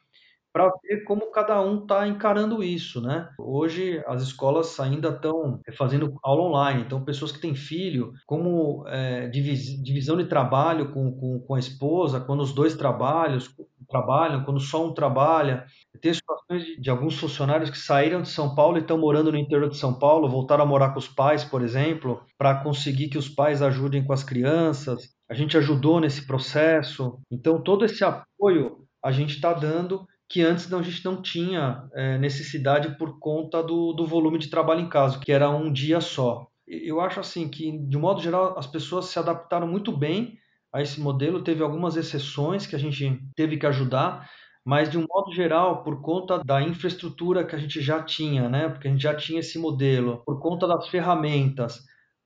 Para 0.52 0.72
ver 0.84 1.04
como 1.04 1.32
cada 1.32 1.62
um 1.62 1.82
está 1.82 2.08
encarando 2.08 2.64
isso, 2.64 3.02
né? 3.02 3.30
Hoje 3.40 4.04
as 4.08 4.22
escolas 4.22 4.80
ainda 4.80 5.10
estão 5.10 5.60
fazendo 5.78 6.18
aula 6.24 6.44
online, 6.44 6.82
então 6.82 7.04
pessoas 7.04 7.32
que 7.32 7.40
têm 7.40 7.56
filho, 7.56 8.14
como 8.26 8.84
é, 8.88 9.28
divisão 9.28 10.18
de 10.18 10.26
trabalho 10.26 10.92
com, 10.92 11.12
com, 11.12 11.40
com, 11.40 11.56
a 11.56 11.60
esposa, 11.60 12.20
quando 12.20 12.42
os 12.42 12.54
dois 12.54 12.76
trabalhos 12.76 13.54
trabalham, 13.90 14.44
quando 14.44 14.60
só 14.60 14.86
um 14.86 14.94
trabalha. 14.94 15.66
Tem 16.02 16.14
situações 16.14 16.64
de, 16.64 16.80
de 16.80 16.90
alguns 16.90 17.20
funcionários 17.20 17.70
que 17.70 17.78
saíram 17.78 18.22
de 18.22 18.30
São 18.30 18.56
Paulo 18.56 18.78
e 18.78 18.82
estão 18.82 18.98
morando 18.98 19.32
no 19.32 19.38
interior 19.38 19.70
de 19.70 19.78
São 19.78 19.98
Paulo, 19.98 20.30
voltaram 20.30 20.64
a 20.64 20.68
morar 20.68 20.92
com 20.92 21.00
os 21.00 21.08
pais, 21.08 21.44
por 21.44 21.62
exemplo, 21.62 22.22
para 22.38 22.64
conseguir 22.64 23.10
que 23.10 23.18
os 23.18 23.28
pais 23.28 23.62
ajudem 23.62 24.04
com 24.04 24.14
as 24.14 24.24
crianças. 24.24 25.10
A 25.30 25.34
gente 25.34 25.58
ajudou 25.58 26.00
nesse 26.00 26.26
processo. 26.26 27.20
Então 27.32 27.62
todo 27.62 27.84
esse 27.84 28.04
apoio 28.04 28.86
a 29.04 29.12
gente 29.12 29.36
está 29.36 29.54
dando 29.54 30.06
que 30.30 30.44
antes 30.44 30.72
a 30.72 30.82
gente 30.84 31.04
não 31.04 31.22
tinha 31.22 31.90
é, 31.94 32.18
necessidade 32.20 32.96
por 32.98 33.18
conta 33.20 33.64
do, 33.64 33.94
do 33.94 34.06
volume 34.06 34.38
de 34.38 34.50
trabalho 34.50 34.82
em 34.82 34.90
casa, 34.90 35.20
que 35.20 35.32
era 35.32 35.50
um 35.50 35.74
dia 35.74 36.00
só. 36.00 36.48
Eu 36.68 37.02
acho 37.02 37.20
assim 37.20 37.50
que, 37.50 37.72
de 37.72 37.98
modo 37.98 38.22
geral, 38.22 38.58
as 38.58 38.68
pessoas 38.68 39.06
se 39.06 39.18
adaptaram 39.18 39.68
muito 39.68 39.92
bem 39.92 40.38
a 40.72 40.84
esse 40.84 41.02
modelo. 41.02 41.44
Teve 41.44 41.64
algumas 41.64 41.98
exceções 41.98 42.68
que 42.68 42.76
a 42.76 42.80
gente 42.80 43.20
teve 43.36 43.58
que 43.58 43.66
ajudar, 43.66 44.30
mas 44.64 44.88
de 44.88 45.00
um 45.00 45.06
modo 45.10 45.34
geral, 45.34 45.82
por 45.82 46.00
conta 46.00 46.44
da 46.44 46.62
infraestrutura 46.62 47.44
que 47.44 47.56
a 47.56 47.60
gente 47.60 47.82
já 47.82 48.04
tinha, 48.04 48.48
né? 48.48 48.70
Porque 48.70 48.88
a 48.88 48.92
gente 48.92 49.02
já 49.02 49.16
tinha 49.16 49.40
esse 49.40 49.58
modelo, 49.58 50.22
por 50.24 50.40
conta 50.40 50.68
das 50.68 50.88
ferramentas, 50.90 51.80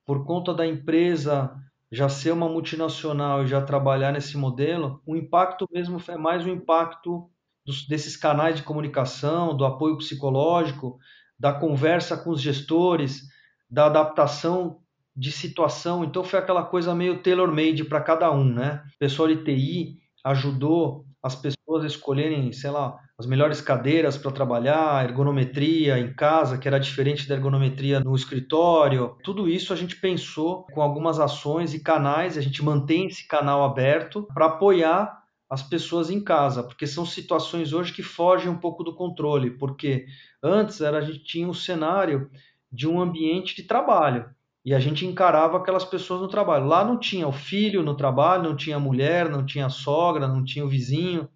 por 0.06 0.26
conta 0.26 0.54
da 0.54 0.68
empresa 0.68 1.56
já 1.90 2.10
ser 2.10 2.32
uma 2.32 2.50
multinacional 2.50 3.44
e 3.44 3.48
já 3.48 3.62
trabalhar 3.62 4.12
nesse 4.12 4.36
modelo, 4.36 5.02
o 5.06 5.16
impacto 5.16 5.70
mesmo 5.72 6.02
é 6.10 6.18
mais 6.18 6.44
um 6.44 6.50
impacto 6.50 7.30
dos, 7.66 7.88
desses 7.88 8.18
canais 8.18 8.56
de 8.56 8.64
comunicação, 8.64 9.56
do 9.56 9.66
apoio 9.66 9.98
psicológico, 9.98 10.98
da 11.40 11.54
conversa 11.54 12.18
com 12.18 12.32
os 12.32 12.42
gestores, 12.42 13.24
da 13.70 13.86
adaptação 13.86 14.80
de 15.16 15.32
situação. 15.32 16.04
Então 16.04 16.24
foi 16.24 16.40
aquela 16.40 16.64
coisa 16.64 16.96
meio 16.96 17.22
tailor-made 17.22 17.84
para 17.86 18.02
cada 18.02 18.32
um, 18.32 18.46
né? 18.46 18.84
O 18.96 19.00
pessoal 19.00 19.28
de 19.28 19.44
TI 19.44 19.98
ajudou 20.24 21.06
as 21.22 21.36
pessoas 21.36 21.84
a 21.84 21.88
escolherem, 21.88 22.52
sei 22.52 22.70
lá, 22.70 22.98
as 23.18 23.26
melhores 23.26 23.62
cadeiras 23.62 24.18
para 24.18 24.32
trabalhar, 24.32 25.08
ergonometria 25.08 25.98
em 25.98 26.14
casa, 26.14 26.58
que 26.58 26.68
era 26.68 26.80
diferente 26.80 27.28
da 27.28 27.36
ergonometria 27.36 28.00
no 28.00 28.14
escritório. 28.16 29.16
Tudo 29.24 29.48
isso 29.48 29.72
a 29.72 29.76
gente 29.76 29.96
pensou 29.96 30.66
com 30.74 30.82
algumas 30.82 31.20
ações 31.20 31.74
e 31.74 31.80
canais, 31.80 32.38
a 32.38 32.42
gente 32.42 32.64
mantém 32.64 33.08
esse 33.08 33.26
canal 33.28 33.64
aberto 33.64 34.28
para 34.34 34.48
apoiar 34.48 35.23
as 35.54 35.62
pessoas 35.62 36.10
em 36.10 36.20
casa, 36.20 36.64
porque 36.64 36.88
são 36.88 37.06
situações 37.06 37.74
hoje 37.74 37.94
que 37.94 38.02
fogem 38.02 38.50
um 38.50 38.58
pouco 38.58 38.84
do 38.84 38.96
controle, 38.96 39.52
porque 39.52 40.08
antes 40.42 40.82
era, 40.82 40.98
a 40.98 41.02
gente 41.02 41.24
tinha 41.24 41.48
um 41.48 41.54
cenário 41.54 42.28
de 42.72 42.88
um 42.88 43.00
ambiente 43.00 43.56
de 43.56 43.62
trabalho 43.62 44.34
e 44.66 44.74
a 44.74 44.80
gente 44.80 45.06
encarava 45.06 45.56
aquelas 45.56 45.86
pessoas 45.86 46.22
no 46.22 46.28
trabalho. 46.28 46.66
Lá 46.66 46.84
não 46.84 46.98
tinha 46.98 47.28
o 47.28 47.32
filho 47.32 47.84
no 47.84 47.96
trabalho, 47.96 48.42
não 48.42 48.56
tinha 48.56 48.78
a 48.78 48.80
mulher, 48.80 49.30
não 49.30 49.46
tinha 49.46 49.68
a 49.68 49.70
sogra, 49.70 50.28
não 50.28 50.44
tinha 50.44 50.66
o 50.66 50.68
vizinho. 50.68 51.30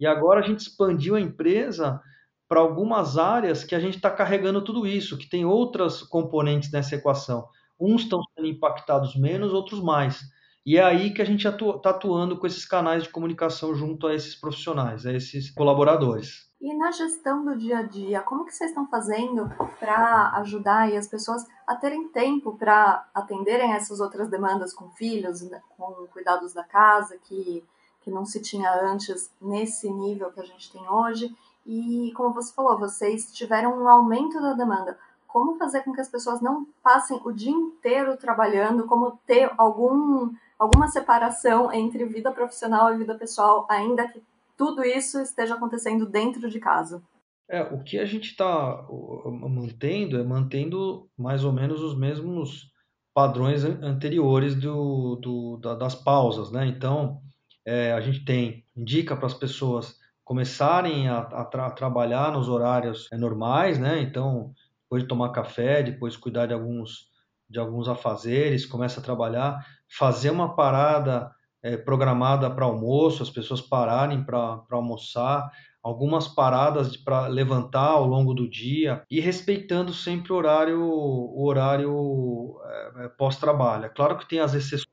E 0.00 0.06
agora 0.06 0.40
a 0.40 0.42
gente 0.42 0.60
expandiu 0.60 1.14
a 1.14 1.20
empresa 1.20 2.00
para 2.48 2.60
algumas 2.60 3.18
áreas 3.18 3.62
que 3.62 3.74
a 3.74 3.80
gente 3.80 3.96
está 3.96 4.10
carregando 4.10 4.64
tudo 4.64 4.86
isso, 4.86 5.18
que 5.18 5.28
tem 5.28 5.44
outras 5.44 6.02
componentes 6.02 6.72
nessa 6.72 6.94
equação. 6.94 7.46
Uns 7.78 8.04
estão 8.04 8.22
sendo 8.34 8.48
impactados 8.48 9.14
menos, 9.14 9.52
outros 9.52 9.82
mais. 9.82 10.22
E 10.66 10.78
é 10.78 10.82
aí 10.82 11.12
que 11.12 11.20
a 11.20 11.26
gente 11.26 11.46
está 11.46 11.90
atuando 11.90 12.38
com 12.38 12.46
esses 12.46 12.64
canais 12.64 13.02
de 13.02 13.10
comunicação 13.10 13.74
junto 13.74 14.06
a 14.06 14.14
esses 14.14 14.34
profissionais, 14.34 15.04
a 15.04 15.12
esses 15.12 15.50
colaboradores. 15.50 16.48
E 16.58 16.74
na 16.74 16.90
gestão 16.90 17.44
do 17.44 17.54
dia 17.54 17.80
a 17.80 17.82
dia, 17.82 18.22
como 18.22 18.46
que 18.46 18.52
vocês 18.52 18.70
estão 18.70 18.88
fazendo 18.88 19.46
para 19.78 20.30
ajudar 20.38 20.90
as 20.94 21.06
pessoas 21.06 21.44
a 21.66 21.76
terem 21.76 22.08
tempo 22.08 22.56
para 22.56 23.06
atenderem 23.14 23.72
essas 23.72 24.00
outras 24.00 24.30
demandas 24.30 24.72
com 24.72 24.88
filhos, 24.92 25.42
né, 25.42 25.60
com 25.76 26.06
cuidados 26.10 26.54
da 26.54 26.64
casa, 26.64 27.18
que, 27.18 27.62
que 28.00 28.10
não 28.10 28.24
se 28.24 28.40
tinha 28.40 28.72
antes 28.82 29.30
nesse 29.38 29.90
nível 29.90 30.32
que 30.32 30.40
a 30.40 30.44
gente 30.44 30.72
tem 30.72 30.88
hoje? 30.88 31.36
E 31.66 32.10
como 32.16 32.32
você 32.32 32.54
falou, 32.54 32.78
vocês 32.78 33.30
tiveram 33.30 33.82
um 33.82 33.86
aumento 33.86 34.40
da 34.40 34.54
demanda 34.54 34.98
como 35.34 35.58
fazer 35.58 35.82
com 35.82 35.92
que 35.92 36.00
as 36.00 36.08
pessoas 36.08 36.40
não 36.40 36.64
passem 36.80 37.20
o 37.24 37.32
dia 37.32 37.50
inteiro 37.50 38.16
trabalhando, 38.16 38.86
como 38.86 39.18
ter 39.26 39.50
algum 39.58 40.32
alguma 40.56 40.86
separação 40.86 41.72
entre 41.72 42.04
vida 42.04 42.30
profissional 42.30 42.94
e 42.94 42.98
vida 42.98 43.16
pessoal, 43.16 43.66
ainda 43.68 44.06
que 44.06 44.22
tudo 44.56 44.84
isso 44.84 45.20
esteja 45.20 45.56
acontecendo 45.56 46.06
dentro 46.06 46.48
de 46.48 46.60
casa. 46.60 47.02
É, 47.50 47.62
o 47.62 47.82
que 47.82 47.98
a 47.98 48.04
gente 48.04 48.30
está 48.30 48.86
mantendo 48.88 50.20
é 50.20 50.22
mantendo 50.22 51.08
mais 51.18 51.42
ou 51.42 51.52
menos 51.52 51.82
os 51.82 51.98
mesmos 51.98 52.70
padrões 53.12 53.64
anteriores 53.64 54.54
do, 54.54 55.16
do 55.16 55.56
da, 55.56 55.74
das 55.74 55.96
pausas, 55.96 56.52
né? 56.52 56.64
Então, 56.64 57.20
é, 57.66 57.92
a 57.92 58.00
gente 58.00 58.24
tem, 58.24 58.64
indica 58.76 59.16
para 59.16 59.26
as 59.26 59.34
pessoas 59.34 59.98
começarem 60.22 61.08
a, 61.08 61.18
a, 61.18 61.44
tra 61.44 61.70
trabalhar 61.70 62.32
nos 62.32 62.48
horários 62.48 63.08
é, 63.12 63.16
normais, 63.16 63.80
né? 63.80 64.00
Então, 64.00 64.54
depois 64.84 65.02
de 65.02 65.08
tomar 65.08 65.30
café, 65.30 65.82
depois 65.82 66.16
cuidar 66.16 66.46
de 66.46 66.54
alguns 66.54 67.12
de 67.48 67.58
alguns 67.58 67.88
afazeres, 67.88 68.64
começa 68.64 69.00
a 69.00 69.02
trabalhar, 69.02 69.64
fazer 69.98 70.30
uma 70.30 70.56
parada 70.56 71.30
é, 71.62 71.76
programada 71.76 72.50
para 72.50 72.64
almoço, 72.64 73.22
as 73.22 73.30
pessoas 73.30 73.60
pararem 73.60 74.24
para 74.24 74.62
almoçar, 74.70 75.50
algumas 75.82 76.26
paradas 76.26 76.96
para 76.96 77.26
levantar 77.26 77.90
ao 77.90 78.06
longo 78.06 78.32
do 78.32 78.48
dia 78.48 79.04
e 79.10 79.20
respeitando 79.20 79.92
sempre 79.92 80.32
o 80.32 80.36
horário, 80.36 80.82
o 80.82 81.46
horário 81.46 82.56
é, 82.96 83.08
pós-trabalho. 83.08 83.84
É 83.84 83.88
claro 83.90 84.16
que 84.16 84.28
tem 84.28 84.40
as 84.40 84.54
exceções, 84.54 84.86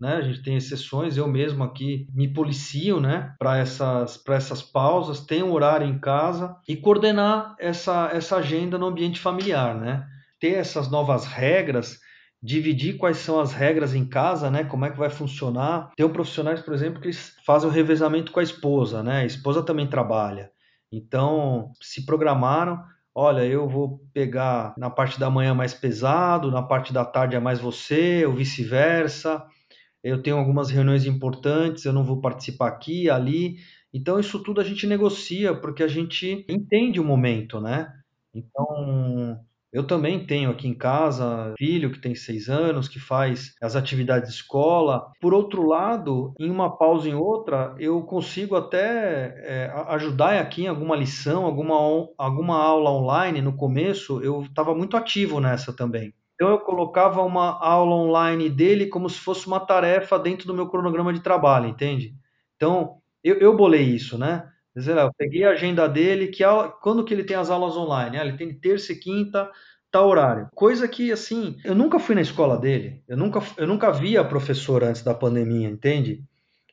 né? 0.00 0.14
A 0.14 0.20
gente 0.22 0.42
tem 0.42 0.56
exceções. 0.56 1.16
Eu 1.16 1.26
mesmo 1.26 1.64
aqui 1.64 2.06
me 2.14 2.32
policio, 2.32 3.00
né? 3.00 3.34
Para 3.38 3.58
essas, 3.58 4.16
para 4.16 4.36
essas 4.36 4.62
pausas, 4.62 5.20
tem 5.20 5.42
um 5.42 5.52
horário 5.52 5.86
em 5.86 5.98
casa 5.98 6.56
e 6.68 6.76
coordenar 6.76 7.54
essa, 7.58 8.10
essa 8.12 8.36
agenda 8.36 8.78
no 8.78 8.86
ambiente 8.86 9.18
familiar, 9.20 9.74
né? 9.74 10.06
ter 10.40 10.54
essas 10.54 10.90
novas 10.90 11.24
regras 11.24 11.98
dividir 12.40 12.96
quais 12.96 13.18
são 13.18 13.40
as 13.40 13.52
regras 13.52 13.94
em 13.94 14.04
casa, 14.04 14.48
né? 14.48 14.62
Como 14.62 14.84
é 14.84 14.90
que 14.90 14.98
vai 14.98 15.10
funcionar. 15.10 15.90
Tem 15.96 16.08
profissionais, 16.08 16.60
por 16.60 16.72
exemplo, 16.72 17.00
que 17.00 17.12
fazem 17.44 17.68
o 17.68 17.72
revezamento 17.72 18.30
com 18.30 18.38
a 18.38 18.44
esposa, 18.44 19.02
né? 19.02 19.22
A 19.22 19.24
esposa 19.24 19.60
também 19.62 19.88
trabalha. 19.88 20.50
Então, 20.90 21.72
se 21.82 22.06
programaram, 22.06 22.80
olha, 23.18 23.44
eu 23.44 23.68
vou 23.68 24.00
pegar 24.12 24.74
na 24.78 24.88
parte 24.90 25.18
da 25.18 25.28
manhã 25.30 25.54
mais 25.54 25.74
pesado, 25.74 26.50
na 26.50 26.62
parte 26.62 26.92
da 26.92 27.04
tarde 27.04 27.34
é 27.36 27.40
mais 27.40 27.58
você, 27.60 28.24
ou 28.24 28.32
vice-versa. 28.34 29.44
Eu 30.04 30.22
tenho 30.22 30.38
algumas 30.38 30.70
reuniões 30.70 31.06
importantes, 31.06 31.84
eu 31.84 31.92
não 31.92 32.04
vou 32.04 32.20
participar 32.20 32.68
aqui, 32.68 33.10
ali. 33.10 33.58
Então, 33.92 34.20
isso 34.20 34.42
tudo 34.42 34.60
a 34.60 34.64
gente 34.64 34.86
negocia, 34.86 35.54
porque 35.54 35.82
a 35.82 35.88
gente 35.88 36.46
entende 36.48 37.00
o 37.00 37.04
momento, 37.04 37.60
né? 37.60 37.92
Então, 38.34 39.40
eu 39.72 39.86
também 39.86 40.24
tenho 40.24 40.50
aqui 40.50 40.66
em 40.66 40.74
casa 40.74 41.54
filho 41.58 41.92
que 41.92 42.00
tem 42.00 42.14
seis 42.14 42.48
anos, 42.48 42.88
que 42.88 42.98
faz 42.98 43.54
as 43.60 43.76
atividades 43.76 44.30
de 44.30 44.36
escola. 44.36 45.10
Por 45.20 45.34
outro 45.34 45.66
lado, 45.66 46.32
em 46.38 46.50
uma 46.50 46.76
pausa 46.76 47.08
em 47.08 47.14
outra, 47.14 47.74
eu 47.78 48.02
consigo 48.02 48.56
até 48.56 49.34
é, 49.44 49.72
ajudar 49.88 50.38
aqui 50.40 50.64
em 50.64 50.68
alguma 50.68 50.96
lição, 50.96 51.44
alguma, 51.44 51.76
alguma 52.16 52.56
aula 52.56 52.90
online. 52.90 53.42
No 53.42 53.56
começo, 53.56 54.22
eu 54.22 54.42
estava 54.42 54.74
muito 54.74 54.96
ativo 54.96 55.40
nessa 55.40 55.72
também. 55.72 56.14
Então, 56.34 56.50
eu 56.50 56.60
colocava 56.60 57.22
uma 57.22 57.58
aula 57.60 57.96
online 57.96 58.48
dele 58.48 58.86
como 58.86 59.10
se 59.10 59.18
fosse 59.18 59.46
uma 59.46 59.58
tarefa 59.58 60.18
dentro 60.18 60.46
do 60.46 60.54
meu 60.54 60.68
cronograma 60.68 61.12
de 61.12 61.20
trabalho, 61.20 61.68
entende? 61.68 62.14
Então, 62.54 62.98
eu, 63.24 63.38
eu 63.38 63.56
bolei 63.56 63.82
isso, 63.82 64.16
né? 64.16 64.48
Sei 64.80 64.94
eu 64.94 65.12
peguei 65.16 65.44
a 65.44 65.50
agenda 65.50 65.88
dele, 65.88 66.28
que 66.28 66.44
quando 66.80 67.04
que 67.04 67.12
ele 67.12 67.24
tem 67.24 67.36
as 67.36 67.50
aulas 67.50 67.76
online? 67.76 68.18
Ah, 68.18 68.24
ele 68.24 68.36
tem 68.36 68.52
terça 68.52 68.92
e 68.92 68.96
quinta, 68.96 69.50
tal 69.90 70.08
horário. 70.08 70.48
Coisa 70.54 70.86
que, 70.86 71.10
assim, 71.10 71.56
eu 71.64 71.74
nunca 71.74 71.98
fui 71.98 72.14
na 72.14 72.20
escola 72.20 72.58
dele, 72.58 73.02
eu 73.08 73.16
nunca, 73.16 73.40
eu 73.56 73.66
nunca 73.66 73.90
vi 73.90 74.16
a 74.16 74.24
professora 74.24 74.88
antes 74.88 75.02
da 75.02 75.14
pandemia, 75.14 75.68
entende? 75.68 76.22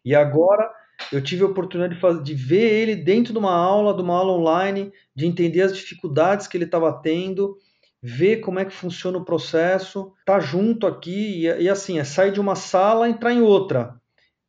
E 0.03 0.13
agora 0.13 0.69
eu 1.11 1.21
tive 1.21 1.43
a 1.43 1.47
oportunidade 1.47 1.95
de, 1.95 1.99
fazer, 1.99 2.23
de 2.23 2.33
ver 2.33 2.71
ele 2.71 2.95
dentro 2.95 3.33
de 3.33 3.39
uma 3.39 3.53
aula, 3.53 3.93
de 3.93 4.01
uma 4.01 4.17
aula 4.17 4.33
online, 4.33 4.91
de 5.15 5.25
entender 5.25 5.61
as 5.61 5.75
dificuldades 5.75 6.47
que 6.47 6.57
ele 6.57 6.65
estava 6.65 6.91
tendo, 7.01 7.57
ver 8.01 8.37
como 8.37 8.59
é 8.59 8.65
que 8.65 8.73
funciona 8.73 9.17
o 9.17 9.25
processo, 9.25 10.13
tá 10.25 10.39
junto 10.39 10.85
aqui 10.85 11.45
e, 11.45 11.63
e 11.63 11.69
assim, 11.69 11.99
é 11.99 12.03
sair 12.03 12.31
de 12.31 12.39
uma 12.39 12.55
sala 12.55 13.07
e 13.07 13.11
entrar 13.11 13.33
em 13.33 13.41
outra. 13.41 13.95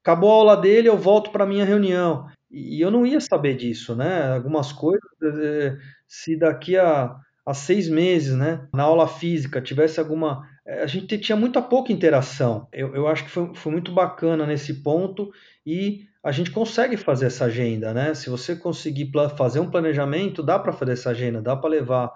Acabou 0.03 0.31
a 0.31 0.35
aula 0.35 0.57
dele, 0.57 0.89
eu 0.89 0.97
volto 0.97 1.31
para 1.31 1.47
minha 1.47 1.65
reunião. 1.65 2.29
E 2.57 2.81
eu 2.81 2.91
não 2.91 3.05
ia 3.05 3.21
saber 3.21 3.55
disso, 3.55 3.95
né? 3.95 4.35
Algumas 4.35 4.73
coisas, 4.73 5.03
eh, 5.23 5.77
se 6.09 6.37
daqui 6.39 6.75
a, 6.77 7.15
a 7.45 7.53
seis 7.55 7.87
meses, 7.87 8.35
né, 8.35 8.67
na 8.73 8.85
aula 8.85 9.07
física, 9.07 9.61
tivesse 9.61 10.01
alguma. 10.01 10.43
Eh, 10.67 10.83
a 10.83 10.87
gente 10.87 11.19
tinha 11.19 11.37
muita 11.37 11.61
pouca 11.61 11.93
interação. 11.93 12.67
Eu, 12.73 12.95
eu 12.95 13.07
acho 13.09 13.25
que 13.25 13.31
foi, 13.31 13.55
foi 13.55 13.73
muito 13.73 13.93
bacana 13.93 14.47
nesse 14.47 14.83
ponto 14.83 15.31
e 15.67 16.07
a 16.23 16.33
gente 16.33 16.51
consegue 16.51 16.97
fazer 16.97 17.27
essa 17.27 17.45
agenda, 17.45 17.93
né? 17.93 18.15
Se 18.15 18.31
você 18.31 18.57
conseguir 18.57 19.11
fazer 19.37 19.61
um 19.61 19.71
planejamento, 19.71 20.43
dá 20.43 20.59
para 20.59 20.73
fazer 20.73 20.93
essa 20.93 21.11
agenda, 21.11 21.43
dá 21.43 21.55
para 21.55 21.69
levar. 21.69 22.11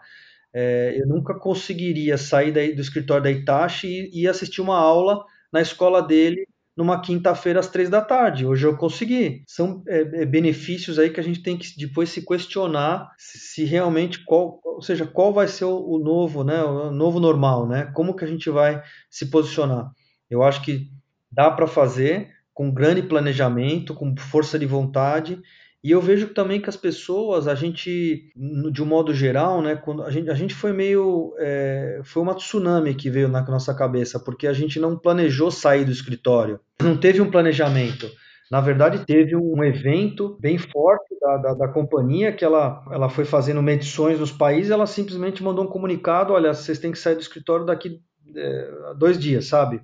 É, 0.54 0.94
eu 1.00 1.06
nunca 1.06 1.34
conseguiria 1.34 2.16
sair 2.18 2.50
daí 2.52 2.74
do 2.74 2.80
escritório 2.80 3.22
da 3.24 3.30
Itachi 3.30 4.08
e, 4.12 4.22
e 4.22 4.28
assistir 4.28 4.62
uma 4.62 4.78
aula 4.78 5.22
na 5.52 5.60
escola 5.60 6.02
dele 6.02 6.46
numa 6.80 7.02
quinta-feira 7.02 7.60
às 7.60 7.68
três 7.68 7.90
da 7.90 8.00
tarde. 8.00 8.46
Hoje 8.46 8.66
eu 8.66 8.74
consegui. 8.74 9.44
São 9.46 9.82
é, 9.86 10.22
é, 10.22 10.24
benefícios 10.24 10.98
aí 10.98 11.10
que 11.10 11.20
a 11.20 11.22
gente 11.22 11.42
tem 11.42 11.54
que 11.54 11.76
depois 11.76 12.08
se 12.08 12.24
questionar 12.24 13.10
se, 13.18 13.66
realmente 13.66 14.24
qual, 14.24 14.58
ou 14.64 14.80
seja, 14.80 15.06
qual 15.06 15.30
vai 15.30 15.46
ser 15.46 15.66
o, 15.66 15.76
o, 15.76 15.98
novo, 15.98 16.42
né, 16.42 16.64
o 16.64 16.90
novo 16.90 17.20
normal, 17.20 17.68
né? 17.68 17.92
Como 17.94 18.16
que 18.16 18.24
a 18.24 18.26
gente 18.26 18.48
vai 18.48 18.82
se 19.10 19.26
posicionar? 19.26 19.90
Eu 20.30 20.42
acho 20.42 20.62
que 20.62 20.90
dá 21.30 21.50
para 21.50 21.66
fazer 21.66 22.30
com 22.54 22.72
grande 22.72 23.02
planejamento, 23.02 23.92
com 23.92 24.16
força 24.16 24.58
de 24.58 24.64
vontade 24.64 25.38
e 25.82 25.90
eu 25.92 26.00
vejo 26.00 26.34
também 26.34 26.60
que 26.60 26.68
as 26.68 26.76
pessoas, 26.76 27.48
a 27.48 27.54
gente, 27.54 28.30
de 28.70 28.82
um 28.82 28.86
modo 28.86 29.14
geral, 29.14 29.62
né, 29.62 29.76
quando 29.76 30.02
a 30.02 30.10
gente, 30.10 30.28
a 30.28 30.34
gente 30.34 30.54
foi 30.54 30.72
meio. 30.74 31.34
É, 31.38 32.02
foi 32.04 32.22
uma 32.22 32.34
tsunami 32.34 32.94
que 32.94 33.08
veio 33.08 33.28
na 33.28 33.42
nossa 33.42 33.74
cabeça, 33.74 34.20
porque 34.20 34.46
a 34.46 34.52
gente 34.52 34.78
não 34.78 34.98
planejou 34.98 35.50
sair 35.50 35.86
do 35.86 35.90
escritório, 35.90 36.60
não 36.82 36.98
teve 36.98 37.22
um 37.22 37.30
planejamento. 37.30 38.10
Na 38.50 38.60
verdade, 38.60 39.06
teve 39.06 39.34
um 39.36 39.62
evento 39.64 40.36
bem 40.40 40.58
forte 40.58 41.16
da, 41.20 41.36
da, 41.36 41.54
da, 41.54 41.68
companhia 41.68 42.32
que 42.32 42.44
ela, 42.44 42.84
ela 42.90 43.08
foi 43.08 43.24
fazendo 43.24 43.62
medições 43.62 44.18
nos 44.18 44.32
países. 44.32 44.72
Ela 44.72 44.86
simplesmente 44.86 45.42
mandou 45.42 45.64
um 45.64 45.68
comunicado: 45.68 46.32
olha, 46.32 46.52
vocês 46.52 46.78
têm 46.78 46.92
que 46.92 46.98
sair 46.98 47.14
do 47.14 47.22
escritório 47.22 47.64
daqui 47.64 48.02
é, 48.36 48.94
dois 48.98 49.18
dias, 49.18 49.46
sabe? 49.46 49.80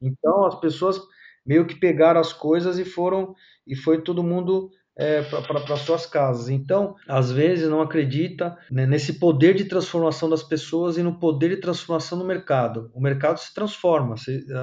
Então 0.00 0.46
as 0.46 0.58
pessoas 0.58 0.98
meio 1.44 1.66
que 1.66 1.74
pegaram 1.74 2.20
as 2.20 2.32
coisas 2.32 2.78
e 2.78 2.84
foram 2.84 3.34
e 3.66 3.74
foi 3.74 4.00
todo 4.00 4.22
mundo 4.22 4.70
é, 4.96 5.22
para 5.22 5.76
suas 5.76 6.06
casas. 6.06 6.48
Então, 6.48 6.94
às 7.08 7.30
vezes, 7.30 7.68
não 7.68 7.80
acredita 7.80 8.56
né, 8.70 8.86
nesse 8.86 9.14
poder 9.14 9.54
de 9.54 9.64
transformação 9.64 10.28
das 10.28 10.42
pessoas 10.42 10.96
e 10.96 11.02
no 11.02 11.18
poder 11.18 11.50
de 11.50 11.56
transformação 11.56 12.18
do 12.18 12.24
mercado. 12.24 12.90
O 12.94 13.00
mercado 13.00 13.38
se 13.38 13.52
transforma, 13.52 14.14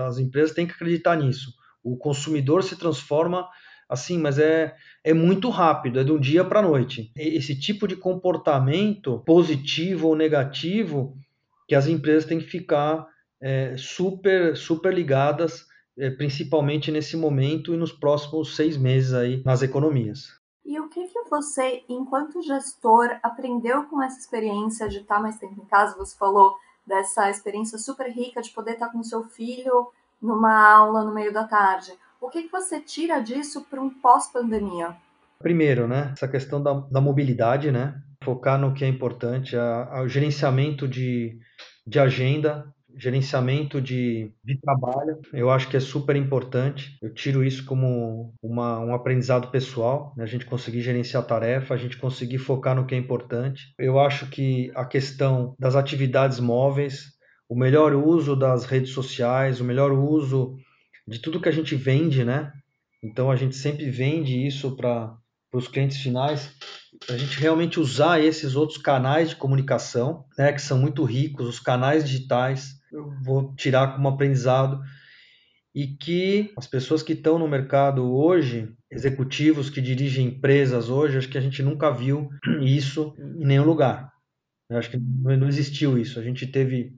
as 0.07 0.17
empresas 0.17 0.55
têm 0.55 0.65
que 0.65 0.73
acreditar 0.73 1.15
nisso. 1.15 1.53
O 1.83 1.97
consumidor 1.97 2.63
se 2.63 2.77
transforma 2.77 3.47
assim, 3.89 4.17
mas 4.17 4.39
é, 4.39 4.73
é 5.03 5.13
muito 5.13 5.49
rápido, 5.49 5.99
é 5.99 6.03
de 6.03 6.13
um 6.13 6.19
dia 6.19 6.45
para 6.45 6.59
a 6.59 6.63
noite. 6.63 7.11
Esse 7.13 7.59
tipo 7.59 7.85
de 7.85 7.97
comportamento, 7.97 9.21
positivo 9.25 10.07
ou 10.07 10.15
negativo, 10.15 11.17
que 11.67 11.75
as 11.75 11.87
empresas 11.87 12.23
têm 12.23 12.39
que 12.39 12.45
ficar 12.45 13.05
é, 13.41 13.75
super, 13.77 14.55
super 14.55 14.93
ligadas 14.93 15.65
principalmente 16.17 16.91
nesse 16.91 17.17
momento 17.17 17.73
e 17.73 17.77
nos 17.77 17.91
próximos 17.91 18.55
seis 18.55 18.77
meses 18.77 19.13
aí 19.13 19.41
nas 19.43 19.61
economias. 19.61 20.39
E 20.63 20.79
o 20.79 20.87
que, 20.89 21.07
que 21.07 21.29
você, 21.29 21.83
enquanto 21.89 22.41
gestor, 22.41 23.19
aprendeu 23.23 23.83
com 23.85 24.01
essa 24.01 24.19
experiência 24.19 24.87
de 24.87 24.99
estar 24.99 25.19
mais 25.19 25.37
tempo 25.37 25.59
em 25.61 25.65
casa? 25.65 25.97
Você 25.97 26.15
falou 26.17 26.55
dessa 26.85 27.29
experiência 27.29 27.77
super 27.77 28.09
rica 28.09 28.41
de 28.41 28.51
poder 28.51 28.73
estar 28.73 28.89
com 28.89 29.03
seu 29.03 29.23
filho 29.23 29.87
numa 30.21 30.71
aula 30.71 31.03
no 31.03 31.13
meio 31.13 31.33
da 31.33 31.45
tarde. 31.45 31.91
O 32.19 32.29
que, 32.29 32.43
que 32.43 32.51
você 32.51 32.79
tira 32.79 33.19
disso 33.19 33.65
para 33.69 33.81
um 33.81 33.89
pós-pandemia? 33.89 34.95
Primeiro, 35.39 35.87
né, 35.87 36.11
essa 36.13 36.27
questão 36.27 36.61
da, 36.61 36.73
da 36.73 37.01
mobilidade, 37.01 37.71
né, 37.71 37.99
focar 38.23 38.59
no 38.59 38.73
que 38.73 38.85
é 38.85 38.87
importante, 38.87 39.55
o 39.57 40.07
gerenciamento 40.07 40.87
de, 40.87 41.39
de 41.87 41.99
agenda, 41.99 42.71
gerenciamento 42.97 43.81
de, 43.81 44.31
de 44.43 44.59
trabalho, 44.59 45.19
eu 45.33 45.49
acho 45.49 45.69
que 45.69 45.77
é 45.77 45.79
super 45.79 46.15
importante. 46.15 46.97
Eu 47.01 47.13
tiro 47.13 47.43
isso 47.43 47.65
como 47.65 48.33
uma, 48.41 48.79
um 48.79 48.93
aprendizado 48.93 49.49
pessoal, 49.49 50.13
né? 50.17 50.23
a 50.23 50.27
gente 50.27 50.45
conseguir 50.45 50.81
gerenciar 50.81 51.23
a 51.23 51.25
tarefa, 51.25 51.73
a 51.73 51.77
gente 51.77 51.97
conseguir 51.97 52.37
focar 52.37 52.75
no 52.75 52.85
que 52.85 52.95
é 52.95 52.97
importante. 52.97 53.73
Eu 53.77 53.99
acho 53.99 54.27
que 54.27 54.71
a 54.75 54.85
questão 54.85 55.55
das 55.59 55.75
atividades 55.75 56.39
móveis, 56.39 57.13
o 57.49 57.55
melhor 57.55 57.93
uso 57.93 58.35
das 58.35 58.65
redes 58.65 58.91
sociais, 58.91 59.59
o 59.59 59.65
melhor 59.65 59.91
uso 59.91 60.55
de 61.07 61.19
tudo 61.19 61.41
que 61.41 61.49
a 61.49 61.53
gente 61.53 61.75
vende, 61.75 62.23
né? 62.23 62.51
Então 63.03 63.31
a 63.31 63.35
gente 63.35 63.55
sempre 63.55 63.89
vende 63.89 64.45
isso 64.45 64.75
para 64.75 65.17
os 65.53 65.67
clientes 65.67 65.97
finais 65.97 66.55
a 67.09 67.17
gente 67.17 67.39
realmente 67.39 67.79
usar 67.79 68.19
esses 68.19 68.55
outros 68.55 68.77
canais 68.77 69.29
de 69.29 69.35
comunicação, 69.35 70.25
né, 70.37 70.51
que 70.51 70.61
são 70.61 70.77
muito 70.77 71.03
ricos, 71.03 71.47
os 71.47 71.59
canais 71.59 72.03
digitais, 72.03 72.75
eu 72.91 73.11
vou 73.23 73.53
tirar 73.55 73.95
como 73.95 74.07
aprendizado 74.07 74.81
e 75.73 75.87
que 75.87 76.51
as 76.57 76.67
pessoas 76.67 77.01
que 77.01 77.13
estão 77.13 77.39
no 77.39 77.47
mercado 77.47 78.13
hoje, 78.13 78.73
executivos 78.89 79.69
que 79.69 79.79
dirigem 79.81 80.27
empresas 80.27 80.89
hoje, 80.89 81.17
acho 81.17 81.29
que 81.29 81.37
a 81.37 81.41
gente 81.41 81.63
nunca 81.63 81.89
viu 81.91 82.29
isso 82.61 83.15
em 83.39 83.45
nenhum 83.45 83.63
lugar. 83.63 84.11
Eu 84.69 84.77
acho 84.77 84.89
que 84.89 84.97
não 84.97 85.47
existiu 85.47 85.97
isso. 85.97 86.19
A 86.19 86.23
gente 86.23 86.47
teve 86.47 86.95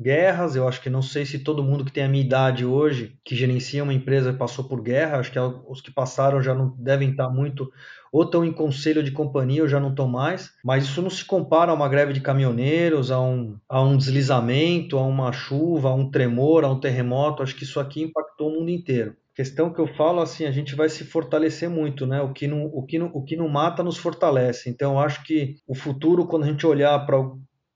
guerras, 0.00 0.54
eu 0.54 0.68
acho 0.68 0.80
que 0.80 0.90
não 0.90 1.02
sei 1.02 1.24
se 1.24 1.38
todo 1.38 1.62
mundo 1.62 1.84
que 1.84 1.92
tem 1.92 2.04
a 2.04 2.08
minha 2.08 2.24
idade 2.24 2.64
hoje, 2.64 3.18
que 3.24 3.34
gerencia 3.34 3.82
uma 3.82 3.94
empresa, 3.94 4.32
passou 4.32 4.64
por 4.64 4.82
guerra, 4.82 5.18
acho 5.18 5.32
que 5.32 5.38
os 5.38 5.80
que 5.80 5.90
passaram 5.90 6.42
já 6.42 6.54
não 6.54 6.74
devem 6.78 7.10
estar 7.10 7.30
muito 7.30 7.70
ou 8.12 8.22
estão 8.22 8.44
em 8.44 8.52
conselho 8.52 9.02
de 9.02 9.10
companhia 9.10 9.62
ou 9.62 9.68
já 9.68 9.80
não 9.80 9.90
estão 9.90 10.08
mais, 10.08 10.50
mas 10.64 10.84
isso 10.84 11.02
não 11.02 11.10
se 11.10 11.24
compara 11.24 11.70
a 11.70 11.74
uma 11.74 11.88
greve 11.88 12.12
de 12.12 12.20
caminhoneiros, 12.20 13.10
a 13.10 13.20
um, 13.20 13.58
a 13.68 13.82
um 13.82 13.96
deslizamento, 13.96 14.96
a 14.96 15.02
uma 15.02 15.32
chuva, 15.32 15.90
a 15.90 15.94
um 15.94 16.10
tremor, 16.10 16.64
a 16.64 16.70
um 16.70 16.80
terremoto. 16.80 17.42
Acho 17.42 17.54
que 17.54 17.64
isso 17.64 17.78
aqui 17.78 18.02
impactou 18.02 18.48
o 18.48 18.54
mundo 18.58 18.70
inteiro. 18.70 19.14
Questão 19.34 19.70
que 19.70 19.78
eu 19.78 19.86
falo 19.86 20.22
assim, 20.22 20.46
a 20.46 20.50
gente 20.50 20.74
vai 20.74 20.88
se 20.88 21.04
fortalecer 21.04 21.68
muito, 21.68 22.06
né? 22.06 22.22
O 22.22 22.32
que 22.32 22.46
não, 22.46 22.64
o 22.64 22.82
que 22.86 22.98
não, 22.98 23.10
o 23.12 23.22
que 23.22 23.36
não 23.36 23.48
mata 23.48 23.82
nos 23.82 23.98
fortalece. 23.98 24.70
Então, 24.70 24.94
eu 24.94 24.98
acho 24.98 25.22
que 25.24 25.56
o 25.66 25.74
futuro, 25.74 26.26
quando 26.26 26.44
a 26.44 26.46
gente 26.46 26.66
olhar 26.66 26.98
para 27.04 27.18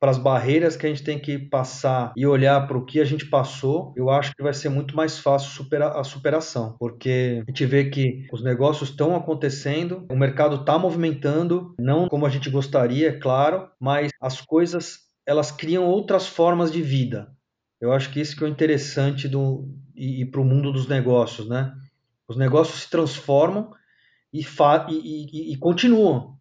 para 0.01 0.11
as 0.11 0.19
barreiras 0.19 0.77
que 0.77 0.87
a 0.87 0.89
gente 0.89 1.05
tem 1.05 1.19
que 1.19 1.39
passar 1.39 2.15
e 2.17 2.27
olhar 2.27 2.67
para 2.67 2.79
o 2.79 2.85
que 2.87 3.01
a 3.01 3.05
gente 3.05 3.27
passou, 3.27 3.93
eu 3.95 4.09
acho 4.09 4.35
que 4.35 4.43
vai 4.43 4.55
ser 4.55 4.71
muito 4.71 4.97
mais 4.97 5.19
fácil 5.19 5.51
superar 5.51 5.95
a 5.95 6.03
superação, 6.03 6.75
porque 6.79 7.43
a 7.47 7.51
gente 7.51 7.67
vê 7.67 7.91
que 7.91 8.27
os 8.33 8.43
negócios 8.43 8.89
estão 8.89 9.15
acontecendo, 9.15 10.07
o 10.11 10.17
mercado 10.17 10.57
está 10.57 10.79
movimentando, 10.79 11.75
não 11.79 12.09
como 12.09 12.25
a 12.25 12.31
gente 12.31 12.49
gostaria, 12.49 13.11
é 13.11 13.13
claro, 13.13 13.69
mas 13.79 14.11
as 14.19 14.41
coisas 14.41 15.11
elas 15.27 15.53
criam 15.53 15.85
outras 15.85 16.27
formas 16.27 16.73
de 16.73 16.81
vida. 16.81 17.31
Eu 17.79 17.93
acho 17.93 18.11
que 18.11 18.21
isso 18.21 18.35
que 18.35 18.43
é 18.43 18.47
o 18.47 18.51
interessante 18.51 19.29
do 19.29 19.69
e, 19.95 20.23
e 20.23 20.25
para 20.25 20.41
o 20.41 20.45
mundo 20.45 20.73
dos 20.73 20.89
negócios, 20.89 21.47
né? 21.47 21.75
Os 22.27 22.39
negócios 22.39 22.83
se 22.83 22.91
transformam 22.91 23.71
e, 24.33 24.43
fa 24.43 24.87
e, 24.89 24.95
e, 24.95 25.53
e 25.53 25.57
continuam, 25.59 26.39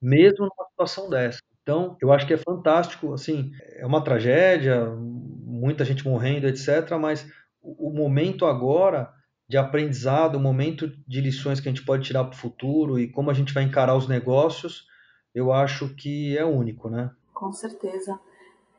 mesmo 0.00 0.46
numa 0.46 0.68
situação 0.70 1.10
dessa. 1.10 1.40
Então, 1.64 1.96
eu 1.98 2.12
acho 2.12 2.26
que 2.26 2.34
é 2.34 2.36
fantástico, 2.36 3.14
assim, 3.14 3.50
é 3.76 3.86
uma 3.86 4.04
tragédia, 4.04 4.86
muita 4.86 5.82
gente 5.82 6.06
morrendo, 6.06 6.46
etc., 6.46 6.90
mas 7.00 7.26
o, 7.62 7.90
momento 7.90 8.44
agora 8.44 9.10
de 9.48 9.56
aprendizado, 9.56 10.36
o 10.36 10.40
momento 10.40 10.92
de 11.08 11.22
lições 11.22 11.60
que 11.60 11.68
a 11.68 11.72
gente 11.72 11.84
pode 11.84 12.04
tirar 12.04 12.24
para 12.24 12.34
o 12.34 12.38
futuro 12.38 12.98
e 12.98 13.10
como 13.10 13.30
a 13.30 13.34
gente 13.34 13.54
vai 13.54 13.62
encarar 13.62 13.96
os 13.96 14.06
negócios, 14.06 14.86
eu 15.34 15.50
acho 15.54 15.94
que 15.94 16.36
é 16.36 16.44
único, 16.44 16.90
né? 16.90 17.10
Com 17.32 17.50
certeza. 17.50 18.20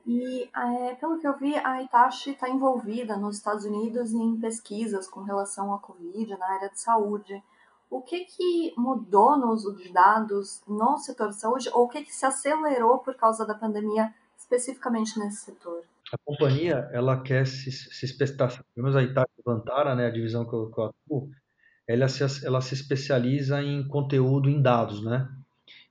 E 0.06 0.48
é, 0.56 0.94
pelo 0.94 1.18
que 1.18 1.28
eu 1.28 1.36
vi, 1.36 1.56
a 1.56 1.82
Itachi 1.82 2.32
está 2.32 2.48
envolvida 2.48 3.18
nos 3.18 3.38
Estados 3.38 3.66
Unidos 3.66 4.14
em 4.14 4.40
pesquisas 4.40 5.08
com 5.08 5.24
relação 5.24 5.74
à 5.74 5.80
Covid 5.80 6.38
na 6.38 6.48
área 6.48 6.70
de 6.70 6.80
saúde. 6.80 7.44
O 7.90 8.02
que, 8.02 8.26
que 8.26 8.74
mudou 8.78 9.38
no 9.38 9.52
uso 9.52 9.76
de 9.76 9.92
dados 9.92 10.62
no 10.68 10.98
setor 10.98 11.30
de 11.30 11.40
saúde 11.40 11.70
ou 11.74 11.86
o 11.86 11.88
que, 11.88 12.04
que 12.04 12.14
se 12.14 12.26
acelerou 12.26 13.00
por 13.00 13.16
causa 13.16 13.46
da 13.46 13.54
pandemia 13.54 14.14
especificamente 14.38 15.18
nesse 15.20 15.46
setor? 15.46 15.84
A 16.14 16.18
companhia, 16.24 16.90
ela 16.92 17.22
quer 17.22 17.48
se, 17.48 17.72
se 17.72 18.06
especializar, 18.06 18.64
pelo 18.74 18.86
menos 18.86 18.96
a 18.96 19.04
Itachi 19.04 19.42
Vantara, 19.44 19.96
né, 19.96 20.08
a 20.08 20.12
divisão 20.12 20.48
que 20.48 20.54
eu, 20.54 20.70
que 20.70 20.80
eu 20.80 20.86
atuo, 20.86 21.30
ela 21.88 22.08
se, 22.08 22.46
ela 22.46 22.62
se 22.62 22.74
especializa 22.74 23.62
em 23.62 23.88
conteúdo 23.88 24.50
em 24.50 24.62
dados, 24.62 25.04
né? 25.04 25.28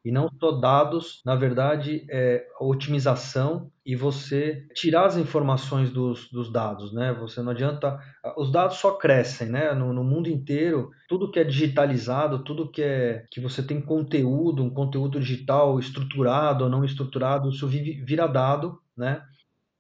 E 0.05 0.13
não 0.13 0.29
só 0.39 0.53
dados, 0.53 1.23
na 1.25 1.35
verdade, 1.35 2.07
é 2.11 2.47
otimização 2.61 3.71
e 3.87 3.97
você 3.97 4.67
tirar 4.75 5.07
as 5.07 5.17
informações 5.17 5.91
dos, 5.91 6.29
dos 6.31 6.53
dados, 6.53 6.93
né? 6.93 7.15
Você 7.15 7.41
não 7.41 7.53
adianta. 7.53 7.99
Os 8.37 8.53
dados 8.53 8.77
só 8.77 8.93
crescem, 8.93 9.49
né? 9.49 9.73
No, 9.73 9.95
no, 9.95 10.05
mundo 10.05 10.29
inteiro, 10.29 10.91
tudo 11.09 11.31
que 11.31 11.41
é 11.41 11.45
digitalizado, 11.45 12.45
tudo 12.45 12.71
que 12.71 12.83
é 12.83 13.25
que 13.31 13.41
você 13.41 13.63
tem 13.63 13.81
conteúdo, 13.81 14.63
um 14.63 14.69
conteúdo 14.69 15.19
digital 15.19 15.79
estruturado 15.79 16.65
ou 16.65 16.71
não 16.71 16.85
estruturado, 16.85 17.49
isso 17.49 17.67
vira 17.67 18.27
dado, 18.27 18.79
né? 18.95 19.23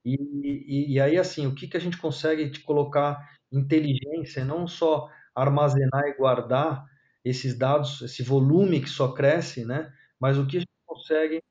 E, 0.03 0.15
e, 0.67 0.95
e 0.95 1.01
aí, 1.01 1.19
assim, 1.19 1.47
o 1.47 1.55
que, 1.55 1.69
que 1.69 1.77
a 1.77 1.81
gente 1.81 1.99
consegue 1.99 2.49
de 2.49 2.61
colocar 2.61 3.19
inteligência, 3.53 4.43
não 4.43 4.67
só 4.67 5.07
armazenar 5.35 6.05
e 6.07 6.17
guardar 6.17 6.85
esses 7.25 7.57
dados, 7.57 8.03
esse 8.03 8.23
volume 8.23 8.81
que 8.81 8.89
só 8.89 9.13
cresce, 9.13 9.65
né? 9.65 9.93
Mas 10.21 10.39
o 10.39 10.47
que 10.47 10.57
a 10.57 10.61
gente 10.61 10.71
consegue 10.87 11.43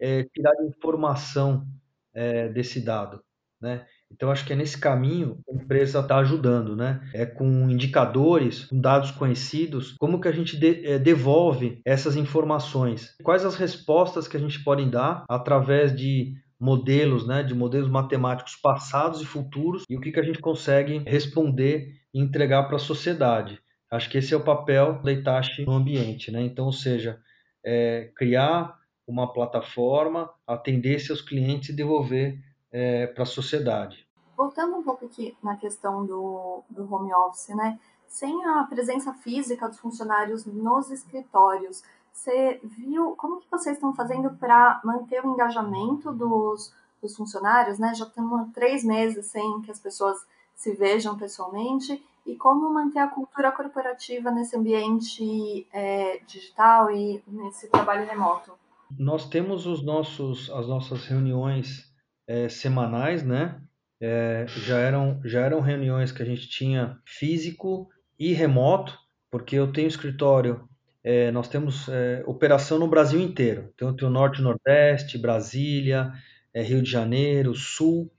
é, 0.00 0.24
tirar 0.24 0.52
de 0.52 0.66
informação 0.66 1.66
é, 2.14 2.48
desse 2.48 2.80
dado, 2.80 3.22
né? 3.60 3.86
Então 4.12 4.30
acho 4.30 4.44
que 4.44 4.52
é 4.52 4.56
nesse 4.56 4.78
caminho 4.78 5.38
que 5.44 5.52
a 5.52 5.54
empresa 5.54 6.00
está 6.00 6.18
ajudando, 6.18 6.74
né? 6.74 7.00
É 7.14 7.24
com 7.24 7.70
indicadores, 7.70 8.64
com 8.64 8.80
dados 8.80 9.12
conhecidos, 9.12 9.94
como 9.98 10.20
que 10.20 10.26
a 10.26 10.32
gente 10.32 10.58
de, 10.58 10.86
é, 10.86 10.98
devolve 10.98 11.80
essas 11.84 12.16
informações? 12.16 13.14
Quais 13.22 13.44
as 13.44 13.54
respostas 13.54 14.26
que 14.26 14.36
a 14.36 14.40
gente 14.40 14.62
pode 14.64 14.84
dar 14.90 15.24
através 15.28 15.94
de 15.94 16.34
modelos, 16.58 17.26
né? 17.26 17.42
De 17.42 17.54
modelos 17.54 17.88
matemáticos 17.88 18.56
passados 18.56 19.20
e 19.20 19.26
futuros 19.26 19.84
e 19.88 19.96
o 19.96 20.00
que 20.00 20.10
que 20.10 20.20
a 20.20 20.24
gente 20.24 20.40
consegue 20.40 20.98
responder 21.06 22.00
e 22.12 22.20
entregar 22.20 22.64
para 22.64 22.76
a 22.76 22.80
sociedade? 22.80 23.60
Acho 23.90 24.08
que 24.08 24.18
esse 24.18 24.34
é 24.34 24.36
o 24.36 24.44
papel 24.44 25.00
da 25.02 25.12
Itachi 25.12 25.64
no 25.64 25.72
ambiente, 25.72 26.30
né? 26.30 26.42
Então, 26.42 26.66
ou 26.66 26.72
seja, 26.72 27.18
é, 27.64 28.10
criar 28.14 28.78
uma 29.06 29.32
plataforma, 29.32 30.30
atender 30.46 31.00
seus 31.00 31.20
clientes 31.20 31.70
e 31.70 31.76
devolver 31.76 32.38
é, 32.70 33.08
para 33.08 33.24
a 33.24 33.26
sociedade. 33.26 34.06
Voltando 34.36 34.76
um 34.76 34.82
pouco 34.82 35.06
aqui 35.06 35.36
na 35.42 35.56
questão 35.56 36.06
do, 36.06 36.62
do 36.70 36.92
home 36.92 37.12
office, 37.12 37.48
né? 37.48 37.78
Sem 38.06 38.44
a 38.46 38.64
presença 38.64 39.12
física 39.12 39.68
dos 39.68 39.78
funcionários 39.78 40.44
nos 40.46 40.90
escritórios, 40.90 41.82
você 42.12 42.60
viu 42.62 43.14
como 43.16 43.40
que 43.40 43.50
vocês 43.50 43.76
estão 43.76 43.94
fazendo 43.94 44.30
para 44.30 44.80
manter 44.84 45.24
o 45.24 45.32
engajamento 45.32 46.12
dos, 46.12 46.72
dos 47.02 47.16
funcionários, 47.16 47.78
né? 47.78 47.94
Já 47.94 48.06
estamos 48.06 48.52
três 48.52 48.84
meses 48.84 49.26
sem 49.26 49.60
que 49.62 49.70
as 49.70 49.78
pessoas 49.78 50.18
se 50.54 50.72
vejam 50.72 51.16
pessoalmente 51.16 52.02
e 52.26 52.36
como 52.36 52.72
manter 52.72 52.98
a 52.98 53.08
cultura 53.08 53.52
corporativa 53.52 54.30
nesse 54.30 54.56
ambiente 54.56 55.66
é, 55.72 56.20
digital 56.26 56.90
e 56.90 57.22
nesse 57.26 57.68
trabalho 57.68 58.06
remoto? 58.06 58.52
Nós 58.98 59.28
temos 59.28 59.66
os 59.66 59.82
nossos, 59.82 60.50
as 60.50 60.66
nossas 60.66 61.06
reuniões 61.06 61.90
é, 62.26 62.48
semanais, 62.48 63.22
né? 63.22 63.60
É, 64.00 64.46
já, 64.48 64.78
eram, 64.78 65.20
já 65.24 65.40
eram 65.40 65.60
reuniões 65.60 66.10
que 66.10 66.22
a 66.22 66.26
gente 66.26 66.48
tinha 66.48 66.98
físico 67.04 67.88
e 68.18 68.32
remoto, 68.32 68.98
porque 69.30 69.56
eu 69.56 69.72
tenho 69.72 69.88
escritório, 69.88 70.68
é, 71.02 71.30
nós 71.30 71.48
temos 71.48 71.88
é, 71.88 72.22
operação 72.26 72.78
no 72.78 72.88
Brasil 72.88 73.20
inteiro. 73.20 73.70
Então, 73.74 73.88
eu 73.88 73.96
tenho 73.96 74.10
Norte 74.10 74.42
Nordeste, 74.42 75.18
Brasília, 75.18 76.12
é, 76.52 76.62
Rio 76.62 76.82
de 76.82 76.90
Janeiro, 76.90 77.54
Sul, 77.54 78.10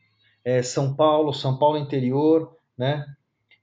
é, 0.43 0.63
São 0.63 0.95
Paulo, 0.95 1.33
São 1.33 1.57
Paulo 1.57 1.77
interior, 1.77 2.55
né? 2.77 3.05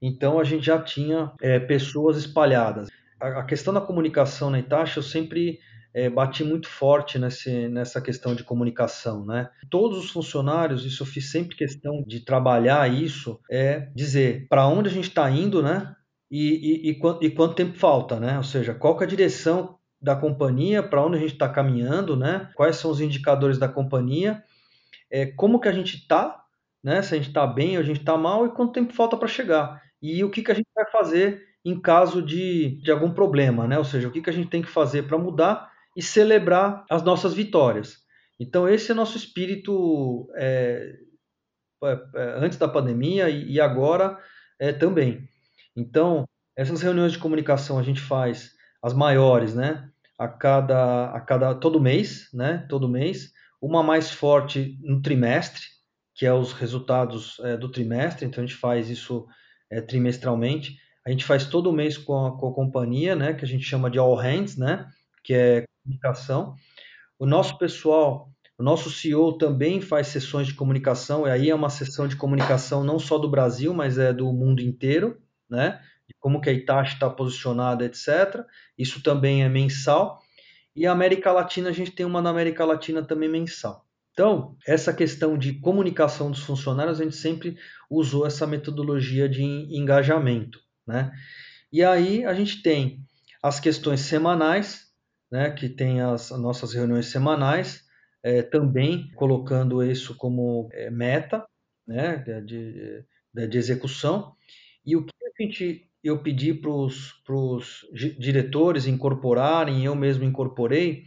Então 0.01 0.39
a 0.39 0.45
gente 0.45 0.65
já 0.65 0.81
tinha 0.81 1.33
é, 1.41 1.59
pessoas 1.59 2.17
espalhadas. 2.17 2.89
A, 3.21 3.41
a, 3.41 3.45
questão 3.45 3.75
da 3.75 3.81
comunicação 3.81 4.49
na 4.49 4.59
Itacha 4.59 5.01
eu 5.01 5.03
sempre 5.03 5.59
é, 5.93 6.09
bati 6.09 6.45
muito 6.45 6.69
forte 6.69 7.19
nesse, 7.19 7.69
nessa 7.69 8.01
questão 8.01 8.35
de 8.35 8.45
comunicação, 8.45 9.25
né? 9.25 9.51
Todos 9.69 9.99
os 9.99 10.11
funcionários, 10.11 10.85
isso 10.85 11.03
eu 11.03 11.07
fiz 11.07 11.31
sempre 11.31 11.57
questão 11.57 12.05
de 12.07 12.21
trabalhar 12.21 12.89
isso, 12.93 13.41
é 13.51 13.89
dizer 13.95 14.47
para 14.49 14.67
onde 14.67 14.89
a 14.89 14.93
gente 14.93 15.09
está 15.09 15.29
indo, 15.31 15.63
né? 15.63 15.95
E, 16.31 16.87
e, 16.87 16.91
e, 16.91 16.95
quanto, 16.95 17.25
e 17.25 17.31
quanto 17.31 17.55
tempo 17.55 17.77
falta, 17.77 18.21
né? 18.21 18.37
Ou 18.37 18.45
seja, 18.45 18.75
qual 18.75 19.01
é 19.01 19.05
a 19.05 19.09
direção 19.09 19.77
da 20.01 20.15
companhia, 20.15 20.83
para 20.83 21.05
onde 21.05 21.17
a 21.17 21.21
gente 21.21 21.33
está 21.33 21.49
caminhando, 21.49 22.17
né? 22.17 22.51
Quais 22.55 22.77
são 22.77 22.91
os 22.91 23.01
indicadores 23.01 23.59
da 23.59 23.67
companhia, 23.67 24.45
é, 25.11 25.27
como 25.27 25.59
que 25.59 25.69
a 25.69 25.73
gente 25.73 25.97
está, 25.97 26.45
né? 26.85 27.03
Se 27.03 27.15
a 27.15 27.17
gente 27.17 27.29
está 27.29 27.45
bem 27.47 27.77
ou 27.77 27.83
a 27.83 27.85
gente 27.85 28.01
está 28.01 28.17
mal 28.17 28.47
e 28.47 28.51
quanto 28.51 28.75
tempo 28.75 28.93
falta 28.93 29.17
para 29.17 29.27
chegar 29.27 29.83
e 30.01 30.23
o 30.25 30.31
que, 30.31 30.43
que 30.43 30.51
a 30.51 30.55
gente 30.55 30.69
vai 30.75 30.91
fazer 30.91 31.47
em 31.65 31.81
caso 31.81 32.23
de, 32.23 32.81
de 32.83 32.91
algum 32.91 33.13
problema, 33.13 33.67
né? 33.67 33.79
Ou 33.79 33.85
seja, 33.85 34.09
o 34.09 34.11
que, 34.11 34.23
que 34.23 34.31
a 34.31 34.33
gente 34.33 34.49
tem 34.49 34.63
que 34.63 34.69
fazer 34.69 35.05
para 35.05 35.19
mudar 35.19 35.71
e 35.97 36.03
celebrar 36.03 36.85
as 36.89 37.03
nossas 37.03 37.35
vitórias. 37.35 37.99
Então, 38.39 38.69
esse 38.69 38.93
é 38.93 38.95
nosso 38.95 39.17
espírito 39.17 40.31
é, 40.37 40.95
é, 41.85 42.01
é, 42.15 42.23
antes 42.37 42.57
da 42.57 42.69
pandemia 42.69 43.29
e, 43.29 43.61
agora 43.61 44.19
é, 44.59 44.73
também. 44.73 45.29
Então, 45.77 46.25
essas 46.57 46.81
reuniões 46.81 47.13
de 47.13 47.19
comunicação 47.19 47.79
a 47.79 47.83
gente 47.83 48.01
faz 48.01 48.53
as 48.83 48.95
maiores, 48.95 49.55
né? 49.55 49.91
A 50.17 50.29
cada, 50.29 51.11
a 51.11 51.21
cada 51.21 51.55
todo 51.55 51.81
mês, 51.81 52.29
né? 52.33 52.65
Todo 52.69 52.89
mês, 52.89 53.33
uma 53.61 53.83
mais 53.83 54.11
forte 54.11 54.79
no 54.81 55.03
trimestre, 55.03 55.65
que 56.15 56.25
é 56.25 56.33
os 56.33 56.53
resultados 56.53 57.39
é, 57.41 57.57
do 57.57 57.71
trimestre. 57.71 58.25
Então 58.25 58.43
a 58.43 58.47
gente 58.47 58.59
faz 58.59 58.89
isso 58.89 59.27
é, 59.71 59.81
trimestralmente. 59.81 60.79
A 61.07 61.11
gente 61.11 61.25
faz 61.25 61.47
todo 61.47 61.73
mês 61.73 61.97
com 61.97 62.27
a, 62.27 62.39
com 62.39 62.49
a 62.49 62.55
companhia, 62.55 63.17
né, 63.17 63.35
que 63.35 63.45
a 63.45 63.49
gente 63.49 63.65
chama 63.65 63.91
de 63.91 63.99
All 63.99 64.15
Hands, 64.15 64.57
né, 64.57 64.89
que 65.25 65.35
é 65.35 65.65
comunicação. 65.83 66.55
O 67.19 67.27
nosso 67.27 67.57
pessoal, 67.59 68.31
o 68.59 68.63
nosso 68.63 68.91
CEO 68.91 69.39
também 69.39 69.81
faz 69.81 70.09
sessões 70.09 70.47
de 70.47 70.55
comunicação, 70.55 71.27
e 71.27 71.31
aí 71.31 71.51
é 71.51 71.55
uma 71.55 71.71
sessão 71.71 72.07
de 72.07 72.17
comunicação 72.17 72.85
não 72.85 72.99
só 72.99 73.19
do 73.19 73.31
Brasil, 73.31 73.73
mas 73.73 73.99
é 73.99 74.13
do 74.13 74.33
mundo 74.33 74.61
inteiro, 74.61 75.21
né, 75.49 75.81
de 76.07 76.15
como 76.19 76.41
que 76.41 76.51
a 76.51 76.53
Itachi 76.53 76.95
está 76.95 77.09
posicionada, 77.09 77.85
etc. 77.85 78.45
Isso 78.77 79.03
também 79.03 79.43
é 79.43 79.49
mensal. 79.49 80.23
E 80.77 80.87
a 80.87 80.93
América 80.93 81.33
Latina, 81.33 81.71
a 81.71 81.73
gente 81.73 81.91
tem 81.91 82.07
uma 82.07 82.23
na 82.23 82.31
América 82.31 82.65
Latina 82.65 83.03
também 83.03 83.29
mensal. 83.29 83.88
Então, 84.19 84.57
essa 84.67 84.93
questão 84.93 85.39
de 85.39 85.61
comunicação 85.61 86.29
dos 86.29 86.43
funcionários, 86.43 87.01
a 87.01 87.05
gente 87.05 87.15
sempre 87.15 87.57
usou 87.89 88.27
essa 88.27 88.49
metodologia 88.49 89.29
de 89.29 89.45
engajamento. 89.45 90.59
Né? 90.85 91.13
E 91.73 91.85
aí 91.85 92.25
a 92.25 92.35
gente 92.35 92.61
tem 92.61 92.99
as 93.41 93.61
questões 93.61 94.01
semanais, 94.01 94.89
né, 95.31 95.53
que 95.53 95.69
tem 95.69 96.01
as, 96.01 96.33
as 96.33 96.41
nossas 96.41 96.75
reuniões 96.75 97.07
semanais, 97.07 97.85
é, 98.21 98.43
também 98.43 99.09
colocando 99.15 99.85
isso 99.85 100.17
como 100.17 100.69
é, 100.73 100.91
meta 100.91 101.47
né, 101.87 102.17
de, 102.45 103.05
de, 103.33 103.47
de, 103.47 103.57
execução. 103.57 104.35
E 104.85 104.97
o 104.97 105.05
que 105.05 105.13
a 105.25 105.43
gente, 105.45 105.89
eu 106.03 106.21
pedi 106.21 106.53
para 106.53 106.73
os 106.73 107.87
diretores 108.19 108.89
incorporarem, 108.89 109.85
eu 109.85 109.95
mesmo 109.95 110.25
incorporei, 110.25 111.05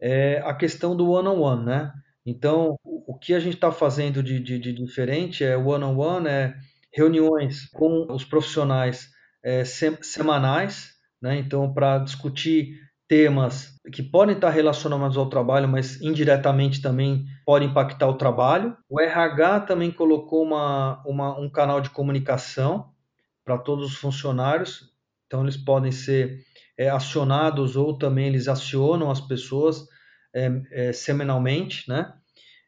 é 0.00 0.42
a 0.44 0.52
questão 0.52 0.96
do 0.96 1.08
one-on-one, 1.08 1.38
-on 1.38 1.60
-one, 1.60 1.64
né? 1.64 1.92
Então, 2.24 2.76
o 2.84 3.18
que 3.18 3.34
a 3.34 3.40
gente 3.40 3.54
está 3.54 3.72
fazendo 3.72 4.22
de, 4.22 4.38
de, 4.38 4.58
de, 4.58 4.72
diferente 4.72 5.44
é 5.44 5.56
one-on-one, 5.56 5.96
-on 5.96 6.22
-one, 6.22 6.28
é 6.28 6.54
reuniões 6.92 7.68
com 7.70 8.06
os 8.12 8.24
profissionais 8.24 9.08
é, 9.44 9.64
semanais, 9.64 10.92
né? 11.20 11.36
então, 11.38 11.72
para 11.72 11.98
discutir 11.98 12.78
temas 13.08 13.78
que 13.92 14.02
podem 14.02 14.34
estar 14.34 14.50
relacionados 14.50 15.18
ao 15.18 15.28
trabalho, 15.28 15.68
mas 15.68 16.00
indiretamente 16.00 16.80
também 16.80 17.26
pode 17.44 17.66
impactar 17.66 18.08
o 18.08 18.16
trabalho. 18.16 18.76
O 18.88 19.00
RH 19.00 19.60
também 19.60 19.90
colocou 19.90 20.42
uma, 20.42 21.02
uma 21.04 21.38
um 21.38 21.50
canal 21.50 21.80
de 21.80 21.90
comunicação 21.90 22.90
para 23.44 23.58
todos 23.58 23.84
os 23.84 23.96
funcionários, 23.96 24.90
então 25.26 25.42
eles 25.42 25.56
podem 25.56 25.92
ser 25.92 26.38
é, 26.78 26.88
acionados 26.88 27.76
ou 27.76 27.98
também 27.98 28.28
eles 28.28 28.48
acionam 28.48 29.10
as 29.10 29.20
pessoas 29.20 29.86
é, 30.34 30.62
é, 30.70 30.92
semanalmente, 30.92 31.88
né? 31.88 32.12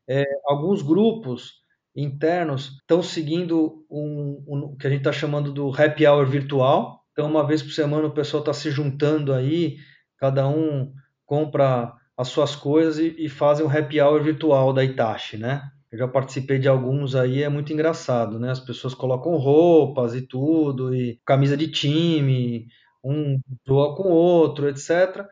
É, 0.09 0.25
alguns 0.47 0.83
grupos 0.83 1.55
internos 1.97 2.77
estão 2.81 3.03
seguindo 3.03 3.85
um, 3.91 4.45
um 4.47 4.77
que 4.77 4.87
a 4.87 4.91
gente 4.91 5.01
está 5.01 5.13
chamando 5.13 5.53
do 5.53 5.71
happy 5.71 6.07
hour 6.07 6.27
virtual. 6.27 7.01
Então, 7.13 7.29
uma 7.31 7.47
vez 7.47 7.63
por 7.63 7.73
semana 7.73 8.09
o 8.09 8.15
pessoal 8.15 8.41
está 8.43 8.53
se 8.53 8.71
juntando 8.71 9.33
aí, 9.33 9.77
cada 10.19 10.49
um 10.49 10.93
compra 11.25 11.95
as 12.17 12.29
suas 12.29 12.55
coisas 12.57 12.99
e, 12.99 13.15
e 13.19 13.29
fazem 13.29 13.65
um 13.65 13.71
happy 13.71 14.01
hour 14.01 14.23
virtual 14.23 14.73
da 14.73 14.85
Itachi, 14.85 15.37
né? 15.39 15.63
Eu 15.91 15.99
já 15.99 16.09
participei 16.09 16.59
de 16.59 16.67
alguns 16.67 17.15
aí, 17.15 17.43
é 17.43 17.49
muito 17.49 17.73
engraçado, 17.73 18.39
né? 18.39 18.51
As 18.51 18.59
pessoas 18.61 18.95
colocam 18.95 19.37
roupas 19.37 20.15
e 20.15 20.23
tudo, 20.23 20.93
e 20.95 21.21
camisa 21.25 21.57
de 21.57 21.69
time, 21.71 22.67
um 23.03 23.39
doa 23.65 23.95
com 23.95 24.09
o 24.09 24.13
outro, 24.13 24.69
etc. 24.69 25.25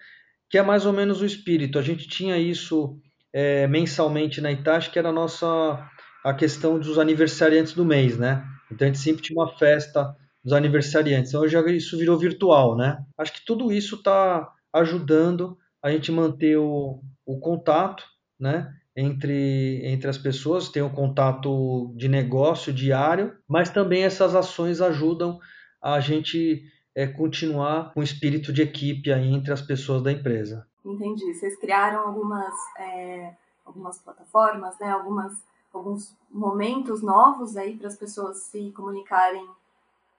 Que 0.53 0.59
é 0.59 0.63
mais 0.63 0.85
ou 0.85 0.93
menos 0.93 1.23
o 1.23 1.27
espírito. 1.27 1.79
A 1.79 1.83
gente 1.83 2.07
tinha 2.07 2.37
isso 2.37 3.01
é, 3.33 3.67
mensalmente 3.67 4.39
na 4.39 4.53
Itachi, 4.53 4.91
que 4.91 4.99
era 4.99 5.09
a 5.09 5.13
nossa 5.13 5.89
a 6.23 6.35
questão 6.35 6.79
dos 6.79 6.99
aniversariantes 6.99 7.73
do 7.73 7.87
mês, 7.87 8.19
né? 8.19 8.45
Então 8.71 8.87
a 8.87 8.91
gente 8.91 9.01
sempre 9.01 9.23
tinha 9.23 9.37
uma 9.37 9.57
festa 9.57 10.15
dos 10.45 10.53
aniversariantes. 10.53 11.31
Então 11.31 11.41
hoje 11.41 11.59
isso 11.75 11.97
virou 11.97 12.19
virtual, 12.19 12.77
né? 12.77 13.03
Acho 13.17 13.33
que 13.33 13.45
tudo 13.47 13.73
isso 13.73 13.97
está 13.97 14.53
ajudando 14.73 15.57
a 15.83 15.91
gente 15.91 16.13
manter 16.13 16.59
o, 16.59 17.01
o 17.25 17.41
contato, 17.41 18.05
né? 18.39 18.71
Entre, 18.95 19.81
entre 19.85 20.11
as 20.11 20.19
pessoas, 20.19 20.69
tem 20.69 20.83
o 20.83 20.87
um 20.87 20.95
contato 20.95 21.95
de 21.97 22.09
negócio 22.09 22.75
diário, 22.75 23.33
mas 23.49 23.71
também 23.71 24.05
essas 24.05 24.35
ações 24.35 24.83
ajudam 24.83 25.41
a 25.83 25.99
gente 25.99 26.63
é, 26.95 27.07
continuar 27.07 27.93
com 27.93 28.01
o 28.01 28.03
espírito 28.03 28.53
de 28.53 28.63
equipe 28.63 29.13
aí 29.13 29.33
entre 29.33 29.53
as 29.53 29.63
pessoas 29.63 30.03
da 30.03 30.13
empresa. 30.13 30.67
Entendi. 30.85 31.33
Vocês 31.35 31.57
criaram 31.57 32.01
algumas, 32.01 32.55
é, 32.79 33.35
algumas 33.65 33.99
plataformas, 33.99 34.79
né? 34.79 34.91
algumas, 34.91 35.33
alguns 35.73 36.17
momentos 36.31 37.03
novos 37.03 37.57
aí 37.57 37.77
para 37.77 37.89
as 37.89 37.97
pessoas 37.97 38.39
se 38.45 38.71
comunicarem 38.73 39.47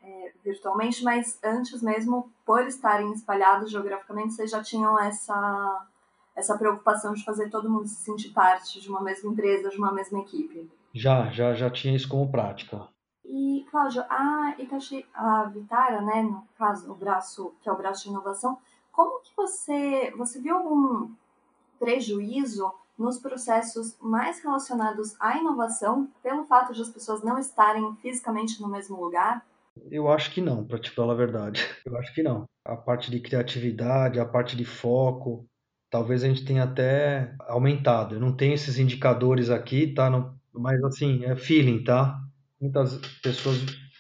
é, 0.02 0.32
virtualmente, 0.44 1.04
mas 1.04 1.40
antes 1.44 1.82
mesmo, 1.82 2.30
por 2.46 2.66
estarem 2.68 3.12
espalhados 3.14 3.72
geograficamente, 3.72 4.34
vocês 4.34 4.52
já 4.52 4.62
tinham 4.62 5.00
essa, 5.00 5.88
essa 6.36 6.58
preocupação 6.58 7.14
de 7.14 7.24
fazer 7.24 7.50
todo 7.50 7.70
mundo 7.70 7.88
se 7.88 8.04
sentir 8.04 8.30
parte 8.30 8.82
de 8.82 8.90
uma 8.90 9.02
mesma 9.02 9.32
empresa, 9.32 9.70
de 9.70 9.78
uma 9.78 9.94
mesma 9.94 10.20
equipe? 10.20 10.70
Já, 10.94 11.30
já, 11.32 11.54
já 11.54 11.70
tinha 11.70 11.96
isso 11.96 12.08
como 12.08 12.30
prática. 12.30 12.88
E, 13.26 13.66
Cláudio, 13.72 14.04
a 14.10 14.56
Itachi, 14.58 15.06
a 15.14 15.46
Vitara, 15.46 16.02
né, 16.02 16.24
no 16.24 16.48
caso, 16.58 16.92
o 16.92 16.96
braço, 16.96 17.54
que 17.62 17.70
é 17.70 17.72
o 17.72 17.78
braço 17.78 18.04
de 18.04 18.10
inovação, 18.10 18.58
como 18.92 19.22
que 19.22 19.32
você, 19.36 20.14
você 20.18 20.40
viu 20.40 20.58
algum 20.58 21.10
prejuízo 21.80 22.72
nos 22.98 23.18
processos 23.18 23.98
mais 24.00 24.42
relacionados 24.42 25.16
à 25.20 25.38
inovação 25.38 26.08
pelo 26.22 26.46
fato 26.46 26.74
de 26.74 26.82
as 26.82 26.90
pessoas 26.90 27.24
não 27.24 27.40
estarem 27.40 27.96
fisicamente 28.02 28.62
no 28.62 28.68
mesmo 28.68 29.02
lugar? 29.02 29.46
Eu 29.90 30.08
acho 30.10 30.32
que 30.32 30.42
não, 30.42 30.64
para 30.64 30.80
te 30.80 30.92
falar 30.92 31.14
a 31.14 31.18
verdade. 31.18 31.68
Eu 31.86 31.98
acho 31.98 32.14
que 32.14 32.22
não. 32.22 32.46
A 32.64 32.76
parte 32.76 33.10
de 33.10 33.20
criatividade, 33.20 34.20
a 34.20 34.26
parte 34.26 34.56
de 34.56 34.64
foco, 34.64 35.46
talvez 35.90 36.24
a 36.24 36.28
gente 36.28 36.46
tenha 36.46 36.64
até 36.64 37.36
aumentado. 37.40 38.16
Eu 38.16 38.20
não 38.20 38.36
tenho 38.36 38.54
esses 38.54 38.78
indicadores 38.78 39.50
aqui, 39.50 39.94
tá? 39.94 40.10
Mas 40.54 40.84
assim, 40.84 41.26
é 41.26 41.36
feeling, 41.36 41.84
tá? 41.84 42.23
Muitas 42.64 42.98
pessoas 43.22 43.58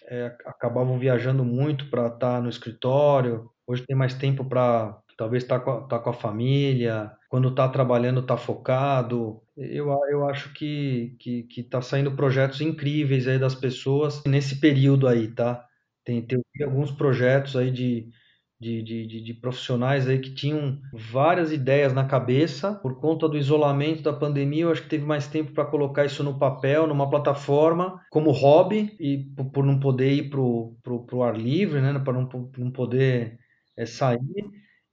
é, 0.07 0.27
acabavam 0.45 0.97
viajando 0.97 1.43
muito 1.43 1.89
para 1.89 2.07
estar 2.07 2.17
tá 2.35 2.41
no 2.41 2.47
escritório. 2.47 3.51
Hoje 3.67 3.83
tem 3.85 3.93
mais 3.93 4.13
tempo 4.13 4.45
para 4.45 4.97
talvez 5.17 5.43
estar 5.43 5.59
tá 5.59 5.65
com, 5.65 5.85
tá 5.85 5.99
com 5.99 6.09
a 6.09 6.13
família. 6.13 7.11
Quando 7.27 7.49
está 7.49 7.67
trabalhando, 7.67 8.21
está 8.21 8.37
focado. 8.37 9.41
Eu, 9.57 9.89
eu 10.09 10.25
acho 10.29 10.53
que 10.53 11.17
que 11.19 11.43
que 11.43 11.59
está 11.59 11.81
saindo 11.81 12.15
projetos 12.15 12.61
incríveis 12.61 13.27
aí 13.27 13.37
das 13.37 13.53
pessoas 13.53 14.23
nesse 14.25 14.61
período 14.61 15.09
aí, 15.09 15.27
tá? 15.27 15.65
Tem, 16.05 16.21
tem 16.21 16.41
alguns 16.63 16.89
projetos 16.89 17.57
aí 17.57 17.69
de, 17.69 18.09
de, 18.63 19.05
de, 19.07 19.21
de, 19.21 19.33
profissionais 19.33 20.07
aí 20.07 20.19
que 20.19 20.33
tinham 20.33 20.79
várias 21.11 21.51
ideias 21.51 21.93
na 21.93 22.05
cabeça 22.05 22.73
por 22.75 22.99
conta 22.99 23.27
do 23.27 23.37
isolamento 23.37 24.01
da 24.01 24.13
pandemia. 24.13 24.63
Eu 24.63 24.71
acho 24.71 24.83
que 24.83 24.89
teve 24.89 25.05
mais 25.05 25.27
tempo 25.27 25.51
para 25.51 25.65
colocar 25.65 26.05
isso 26.05 26.23
no 26.23 26.39
papel, 26.39 26.87
numa 26.87 27.09
plataforma, 27.09 28.01
como 28.09 28.31
hobby, 28.31 28.95
e 28.99 29.17
por, 29.51 29.65
não 29.65 29.79
poder 29.79 30.13
ir 30.13 30.29
para 30.29 30.39
o 30.39 31.23
ar 31.23 31.37
livre, 31.37 31.81
né? 31.81 31.99
para 31.99 32.13
não, 32.13 32.29
não 32.57 32.71
poder 32.71 33.37
é, 33.75 33.85
sair 33.85 34.19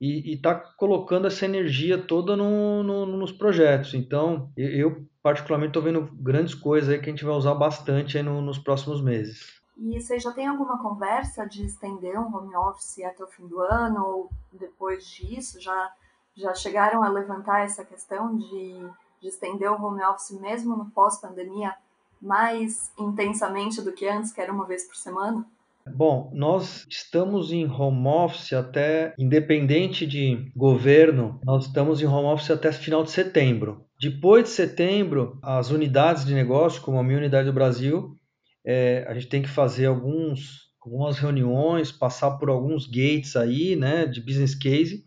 e 0.01 0.33
está 0.33 0.55
colocando 0.55 1.27
essa 1.27 1.45
energia 1.45 1.99
toda 1.99 2.35
no, 2.35 2.83
no, 2.83 3.05
nos 3.05 3.31
projetos. 3.31 3.93
Então, 3.93 4.51
eu 4.57 5.07
particularmente 5.23 5.71
estou 5.71 5.83
vendo 5.83 6.11
grandes 6.15 6.55
coisas 6.55 6.89
aí 6.89 6.99
que 6.99 7.11
a 7.11 7.13
gente 7.13 7.25
vai 7.25 7.35
usar 7.35 7.55
bastante 7.55 8.17
aí 8.17 8.23
no, 8.23 8.41
nos 8.41 8.59
próximos 8.59 9.03
meses. 9.03 9.60
E 9.81 9.99
você 9.99 10.19
já 10.19 10.31
tem 10.31 10.47
alguma 10.47 10.79
conversa 10.79 11.47
de 11.47 11.65
estender 11.65 12.21
um 12.21 12.37
home 12.37 12.55
office 12.55 13.03
até 13.03 13.25
o 13.25 13.27
fim 13.27 13.47
do 13.47 13.61
ano 13.61 14.05
ou 14.05 14.31
depois 14.53 15.07
disso? 15.07 15.59
Já, 15.59 15.91
já 16.37 16.55
chegaram 16.55 17.03
a 17.03 17.09
levantar 17.09 17.65
essa 17.65 17.83
questão 17.83 18.37
de, 18.37 18.87
de 19.23 19.29
estender 19.29 19.73
o 19.73 19.83
home 19.83 20.05
office 20.05 20.39
mesmo 20.39 20.77
no 20.77 20.91
pós-pandemia 20.91 21.75
mais 22.21 22.93
intensamente 22.99 23.81
do 23.81 23.93
que 23.93 24.07
antes, 24.07 24.31
que 24.31 24.41
era 24.43 24.53
uma 24.53 24.67
vez 24.67 24.87
por 24.87 24.97
semana? 24.97 25.47
Bom, 25.87 26.31
nós 26.35 26.87
estamos 26.87 27.51
em 27.51 27.67
home 27.67 28.07
office 28.07 28.53
até, 28.53 29.15
independente 29.19 30.07
de 30.07 30.53
governo, 30.55 31.41
nós 31.43 31.65
estamos 31.67 32.03
em 32.03 32.07
home 32.07 32.27
office 32.27 32.51
até 32.51 32.71
final 32.71 33.03
de 33.03 33.11
setembro. 33.11 33.87
Depois 33.99 34.45
de 34.45 34.51
setembro, 34.51 35.39
as 35.43 35.71
unidades 35.71 36.27
de 36.27 36.35
negócio, 36.35 36.83
como 36.83 36.99
a 36.99 37.03
minha 37.03 37.19
unidade 37.19 37.47
do 37.47 37.55
Brasil, 37.55 38.15
é, 38.65 39.05
a 39.09 39.15
gente 39.15 39.29
tem 39.29 39.43
que 39.43 39.49
fazer 39.49 39.87
alguns, 39.87 40.71
algumas 40.83 41.19
reuniões, 41.19 41.93
passar 41.93 42.33
por 42.33 42.49
alguns 42.49 42.87
gates 42.87 43.37
aí, 43.37 43.77
né, 43.77 44.07
de 44.07 44.21
business 44.21 44.55
case, 44.55 45.05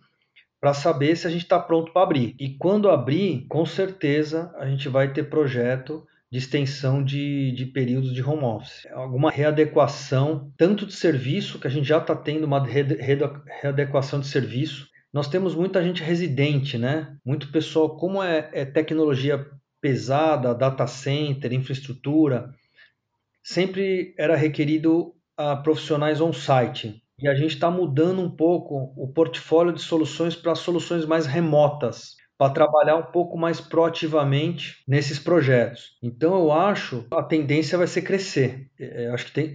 para 0.59 0.73
saber 0.73 1.15
se 1.15 1.27
a 1.27 1.29
gente 1.29 1.43
está 1.43 1.59
pronto 1.59 1.91
para 1.91 2.03
abrir. 2.03 2.35
E 2.39 2.57
quando 2.57 2.89
abrir, 2.89 3.45
com 3.49 3.65
certeza 3.65 4.53
a 4.57 4.65
gente 4.65 4.87
vai 4.87 5.11
ter 5.11 5.29
projeto 5.29 6.05
de 6.31 6.39
extensão 6.39 7.03
de, 7.03 7.51
de 7.51 7.65
períodos 7.67 8.11
de 8.11 8.23
home 8.23 8.43
office. 8.43 8.87
Alguma 8.91 9.29
readequação, 9.29 10.51
tanto 10.57 10.85
de 10.87 10.93
serviço, 10.93 11.59
que 11.59 11.67
a 11.67 11.69
gente 11.69 11.87
já 11.87 11.99
está 11.99 12.15
tendo 12.15 12.45
uma 12.45 12.65
readequação 12.65 14.19
de 14.19 14.25
serviço. 14.25 14.87
Nós 15.13 15.27
temos 15.27 15.53
muita 15.53 15.83
gente 15.83 16.01
residente, 16.01 16.75
né? 16.75 17.15
Muito 17.23 17.51
pessoal, 17.51 17.97
como 17.97 18.23
é, 18.23 18.49
é 18.51 18.65
tecnologia 18.65 19.45
pesada, 19.79 20.55
data 20.55 20.87
center, 20.87 21.53
infraestrutura, 21.53 22.49
sempre 23.43 24.15
era 24.17 24.35
requerido 24.35 25.13
a 25.37 25.55
profissionais 25.55 26.21
on-site. 26.21 27.01
E 27.19 27.27
a 27.27 27.35
gente 27.35 27.53
está 27.53 27.69
mudando 27.69 28.21
um 28.21 28.29
pouco 28.29 28.93
o 28.97 29.11
portfólio 29.13 29.73
de 29.73 29.81
soluções 29.81 30.35
para 30.35 30.55
soluções 30.55 31.05
mais 31.05 31.25
remotas 31.25 32.15
para 32.37 32.53
trabalhar 32.53 32.97
um 32.97 33.03
pouco 33.03 33.37
mais 33.37 33.61
proativamente 33.61 34.83
nesses 34.87 35.19
projetos. 35.19 35.97
Então 36.01 36.35
eu 36.35 36.51
acho 36.51 37.05
a 37.11 37.23
tendência 37.23 37.77
vai 37.77 37.87
ser 37.87 38.01
crescer. 38.01 38.69
É, 38.79 39.07
acho 39.09 39.27
que 39.27 39.31
tem, 39.31 39.53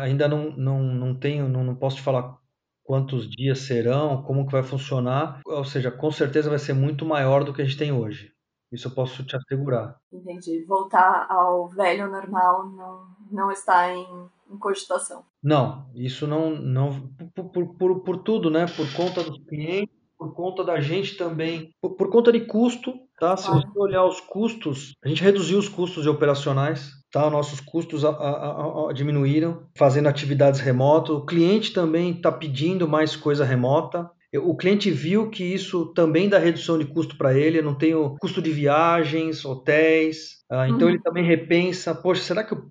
ainda 0.00 0.28
não, 0.28 0.50
não, 0.56 0.80
não 0.80 1.14
tenho, 1.14 1.48
não, 1.48 1.64
não 1.64 1.74
posso 1.74 1.96
te 1.96 2.02
falar 2.02 2.38
quantos 2.84 3.28
dias 3.28 3.60
serão, 3.60 4.22
como 4.22 4.46
que 4.46 4.52
vai 4.52 4.62
funcionar, 4.62 5.40
ou 5.46 5.64
seja, 5.64 5.90
com 5.90 6.10
certeza 6.10 6.50
vai 6.50 6.58
ser 6.58 6.72
muito 6.72 7.06
maior 7.06 7.44
do 7.44 7.52
que 7.52 7.62
a 7.62 7.64
gente 7.64 7.78
tem 7.78 7.92
hoje. 7.92 8.32
Isso 8.72 8.88
eu 8.88 8.92
posso 8.92 9.24
te 9.24 9.34
assegurar. 9.36 9.96
Entendi. 10.12 10.64
Voltar 10.64 11.26
ao 11.28 11.68
velho 11.68 12.08
normal 12.10 12.68
não, 12.70 13.08
não 13.30 13.50
está 13.50 13.92
em, 13.92 14.06
em 14.50 14.58
cogitação. 14.58 15.24
Não, 15.42 15.86
isso 15.94 16.26
não, 16.26 16.50
não 16.50 17.10
por, 17.34 17.50
por, 17.50 17.74
por, 17.74 18.00
por 18.00 18.16
tudo, 18.18 18.50
né? 18.50 18.66
Por 18.66 18.92
conta 18.94 19.22
dos 19.22 19.38
clientes, 19.44 19.94
por 20.18 20.34
conta 20.34 20.62
da 20.62 20.80
gente 20.80 21.16
também, 21.16 21.70
por, 21.80 21.96
por 21.96 22.10
conta 22.10 22.30
de 22.30 22.40
custo, 22.40 22.92
tá? 23.18 23.36
Se 23.38 23.48
você 23.48 23.66
olhar 23.74 24.04
os 24.04 24.20
custos, 24.20 24.92
a 25.02 25.08
gente 25.08 25.22
reduziu 25.22 25.58
os 25.58 25.68
custos 25.68 26.06
operacionais, 26.06 26.90
tá? 27.10 27.30
Nossos 27.30 27.58
custos 27.58 28.04
a, 28.04 28.10
a, 28.10 28.90
a, 28.90 28.92
diminuíram, 28.92 29.66
fazendo 29.74 30.08
atividades 30.08 30.60
remotas. 30.60 31.16
O 31.16 31.24
cliente 31.24 31.72
também 31.72 32.10
está 32.10 32.30
pedindo 32.30 32.86
mais 32.86 33.16
coisa 33.16 33.46
remota. 33.46 34.10
O 34.42 34.54
cliente 34.54 34.90
viu 34.90 35.30
que 35.30 35.42
isso 35.42 35.86
também 35.86 36.28
dá 36.28 36.38
redução 36.38 36.78
de 36.78 36.84
custo 36.84 37.16
para 37.16 37.36
ele. 37.36 37.58
Eu 37.58 37.64
não 37.64 37.74
tenho 37.74 38.16
custo 38.20 38.42
de 38.42 38.50
viagens, 38.50 39.44
hotéis. 39.44 40.44
Ah, 40.50 40.68
então 40.68 40.82
uhum. 40.82 40.90
ele 40.90 41.02
também 41.02 41.24
repensa: 41.24 41.94
poxa, 41.94 42.22
será 42.22 42.44
que 42.44 42.52
eu 42.52 42.70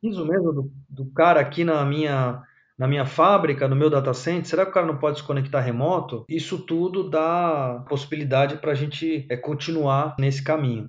preciso 0.00 0.26
mesmo 0.26 0.52
do, 0.52 0.72
do 0.88 1.06
cara 1.12 1.40
aqui 1.40 1.64
na 1.64 1.84
minha 1.84 2.42
na 2.78 2.86
minha 2.86 3.04
fábrica, 3.04 3.66
no 3.66 3.74
meu 3.74 3.90
data 3.90 4.14
center, 4.14 4.46
será 4.46 4.64
que 4.64 4.70
o 4.70 4.74
cara 4.74 4.86
não 4.86 4.98
pode 4.98 5.18
se 5.18 5.24
conectar 5.24 5.60
remoto? 5.60 6.24
Isso 6.28 6.58
tudo 6.58 7.10
dá 7.10 7.84
possibilidade 7.88 8.58
para 8.58 8.70
a 8.70 8.74
gente 8.74 9.26
é, 9.28 9.36
continuar 9.36 10.14
nesse 10.16 10.40
caminho. 10.44 10.88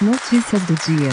Notícias 0.00 0.62
do 0.62 0.74
dia. 0.76 1.10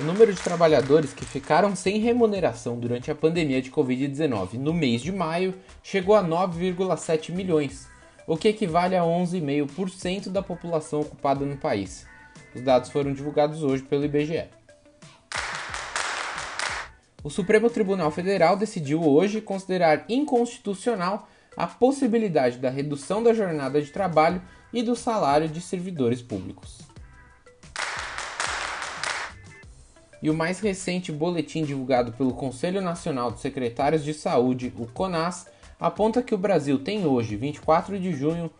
O 0.00 0.04
número 0.04 0.32
de 0.32 0.40
trabalhadores 0.40 1.12
que 1.12 1.24
ficaram 1.24 1.74
sem 1.74 1.98
remuneração 1.98 2.78
durante 2.78 3.10
a 3.10 3.16
pandemia 3.16 3.60
de 3.60 3.68
Covid-19 3.68 4.52
no 4.52 4.72
mês 4.72 5.00
de 5.00 5.10
maio 5.10 5.54
chegou 5.82 6.14
a 6.14 6.22
9,7 6.22 7.32
milhões, 7.32 7.88
o 8.24 8.36
que 8.36 8.46
equivale 8.46 8.94
a 8.94 9.02
11,5% 9.02 10.28
da 10.28 10.40
população 10.40 11.00
ocupada 11.00 11.44
no 11.44 11.56
país. 11.56 12.06
Os 12.54 12.62
dados 12.62 12.90
foram 12.90 13.12
divulgados 13.12 13.62
hoje 13.62 13.82
pelo 13.82 14.04
IBGE. 14.04 14.48
O 17.22 17.30
Supremo 17.30 17.68
Tribunal 17.68 18.10
Federal 18.10 18.56
decidiu 18.56 19.02
hoje 19.02 19.40
considerar 19.40 20.04
inconstitucional 20.08 21.28
a 21.56 21.66
possibilidade 21.66 22.58
da 22.58 22.70
redução 22.70 23.22
da 23.22 23.34
jornada 23.34 23.82
de 23.82 23.90
trabalho 23.90 24.40
e 24.72 24.82
do 24.82 24.94
salário 24.94 25.48
de 25.48 25.60
servidores 25.60 26.22
públicos. 26.22 26.78
E 30.22 30.30
o 30.30 30.34
mais 30.34 30.60
recente 30.60 31.12
boletim 31.12 31.64
divulgado 31.64 32.12
pelo 32.12 32.32
Conselho 32.32 32.80
Nacional 32.80 33.30
de 33.30 33.40
Secretários 33.40 34.04
de 34.04 34.14
Saúde, 34.14 34.72
o 34.76 34.86
CONAS, 34.86 35.46
aponta 35.78 36.22
que 36.22 36.34
o 36.34 36.38
Brasil 36.38 36.78
tem 36.78 37.06
hoje, 37.06 37.36
24 37.36 37.98
de 37.98 38.12
junho, 38.12 38.50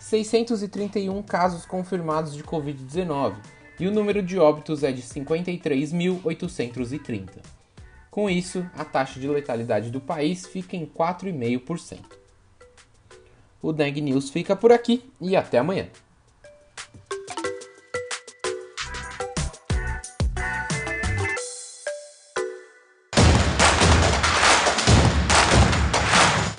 1.188.631 0.00 1.24
casos 1.24 1.66
confirmados 1.66 2.34
de 2.34 2.42
Covid-19 2.42 3.36
e 3.78 3.86
o 3.86 3.90
número 3.90 4.22
de 4.22 4.38
óbitos 4.38 4.82
é 4.82 4.90
de 4.92 5.02
53.830. 5.02 7.28
Com 8.10 8.30
isso, 8.30 8.64
a 8.74 8.82
taxa 8.84 9.20
de 9.20 9.28
letalidade 9.28 9.90
do 9.90 10.00
país 10.00 10.46
fica 10.46 10.74
em 10.76 10.86
4,5%. 10.86 11.98
O 13.60 13.70
Deng 13.72 14.00
News 14.00 14.30
fica 14.30 14.56
por 14.56 14.72
aqui 14.72 15.04
e 15.20 15.36
até 15.36 15.58
amanhã. 15.58 15.88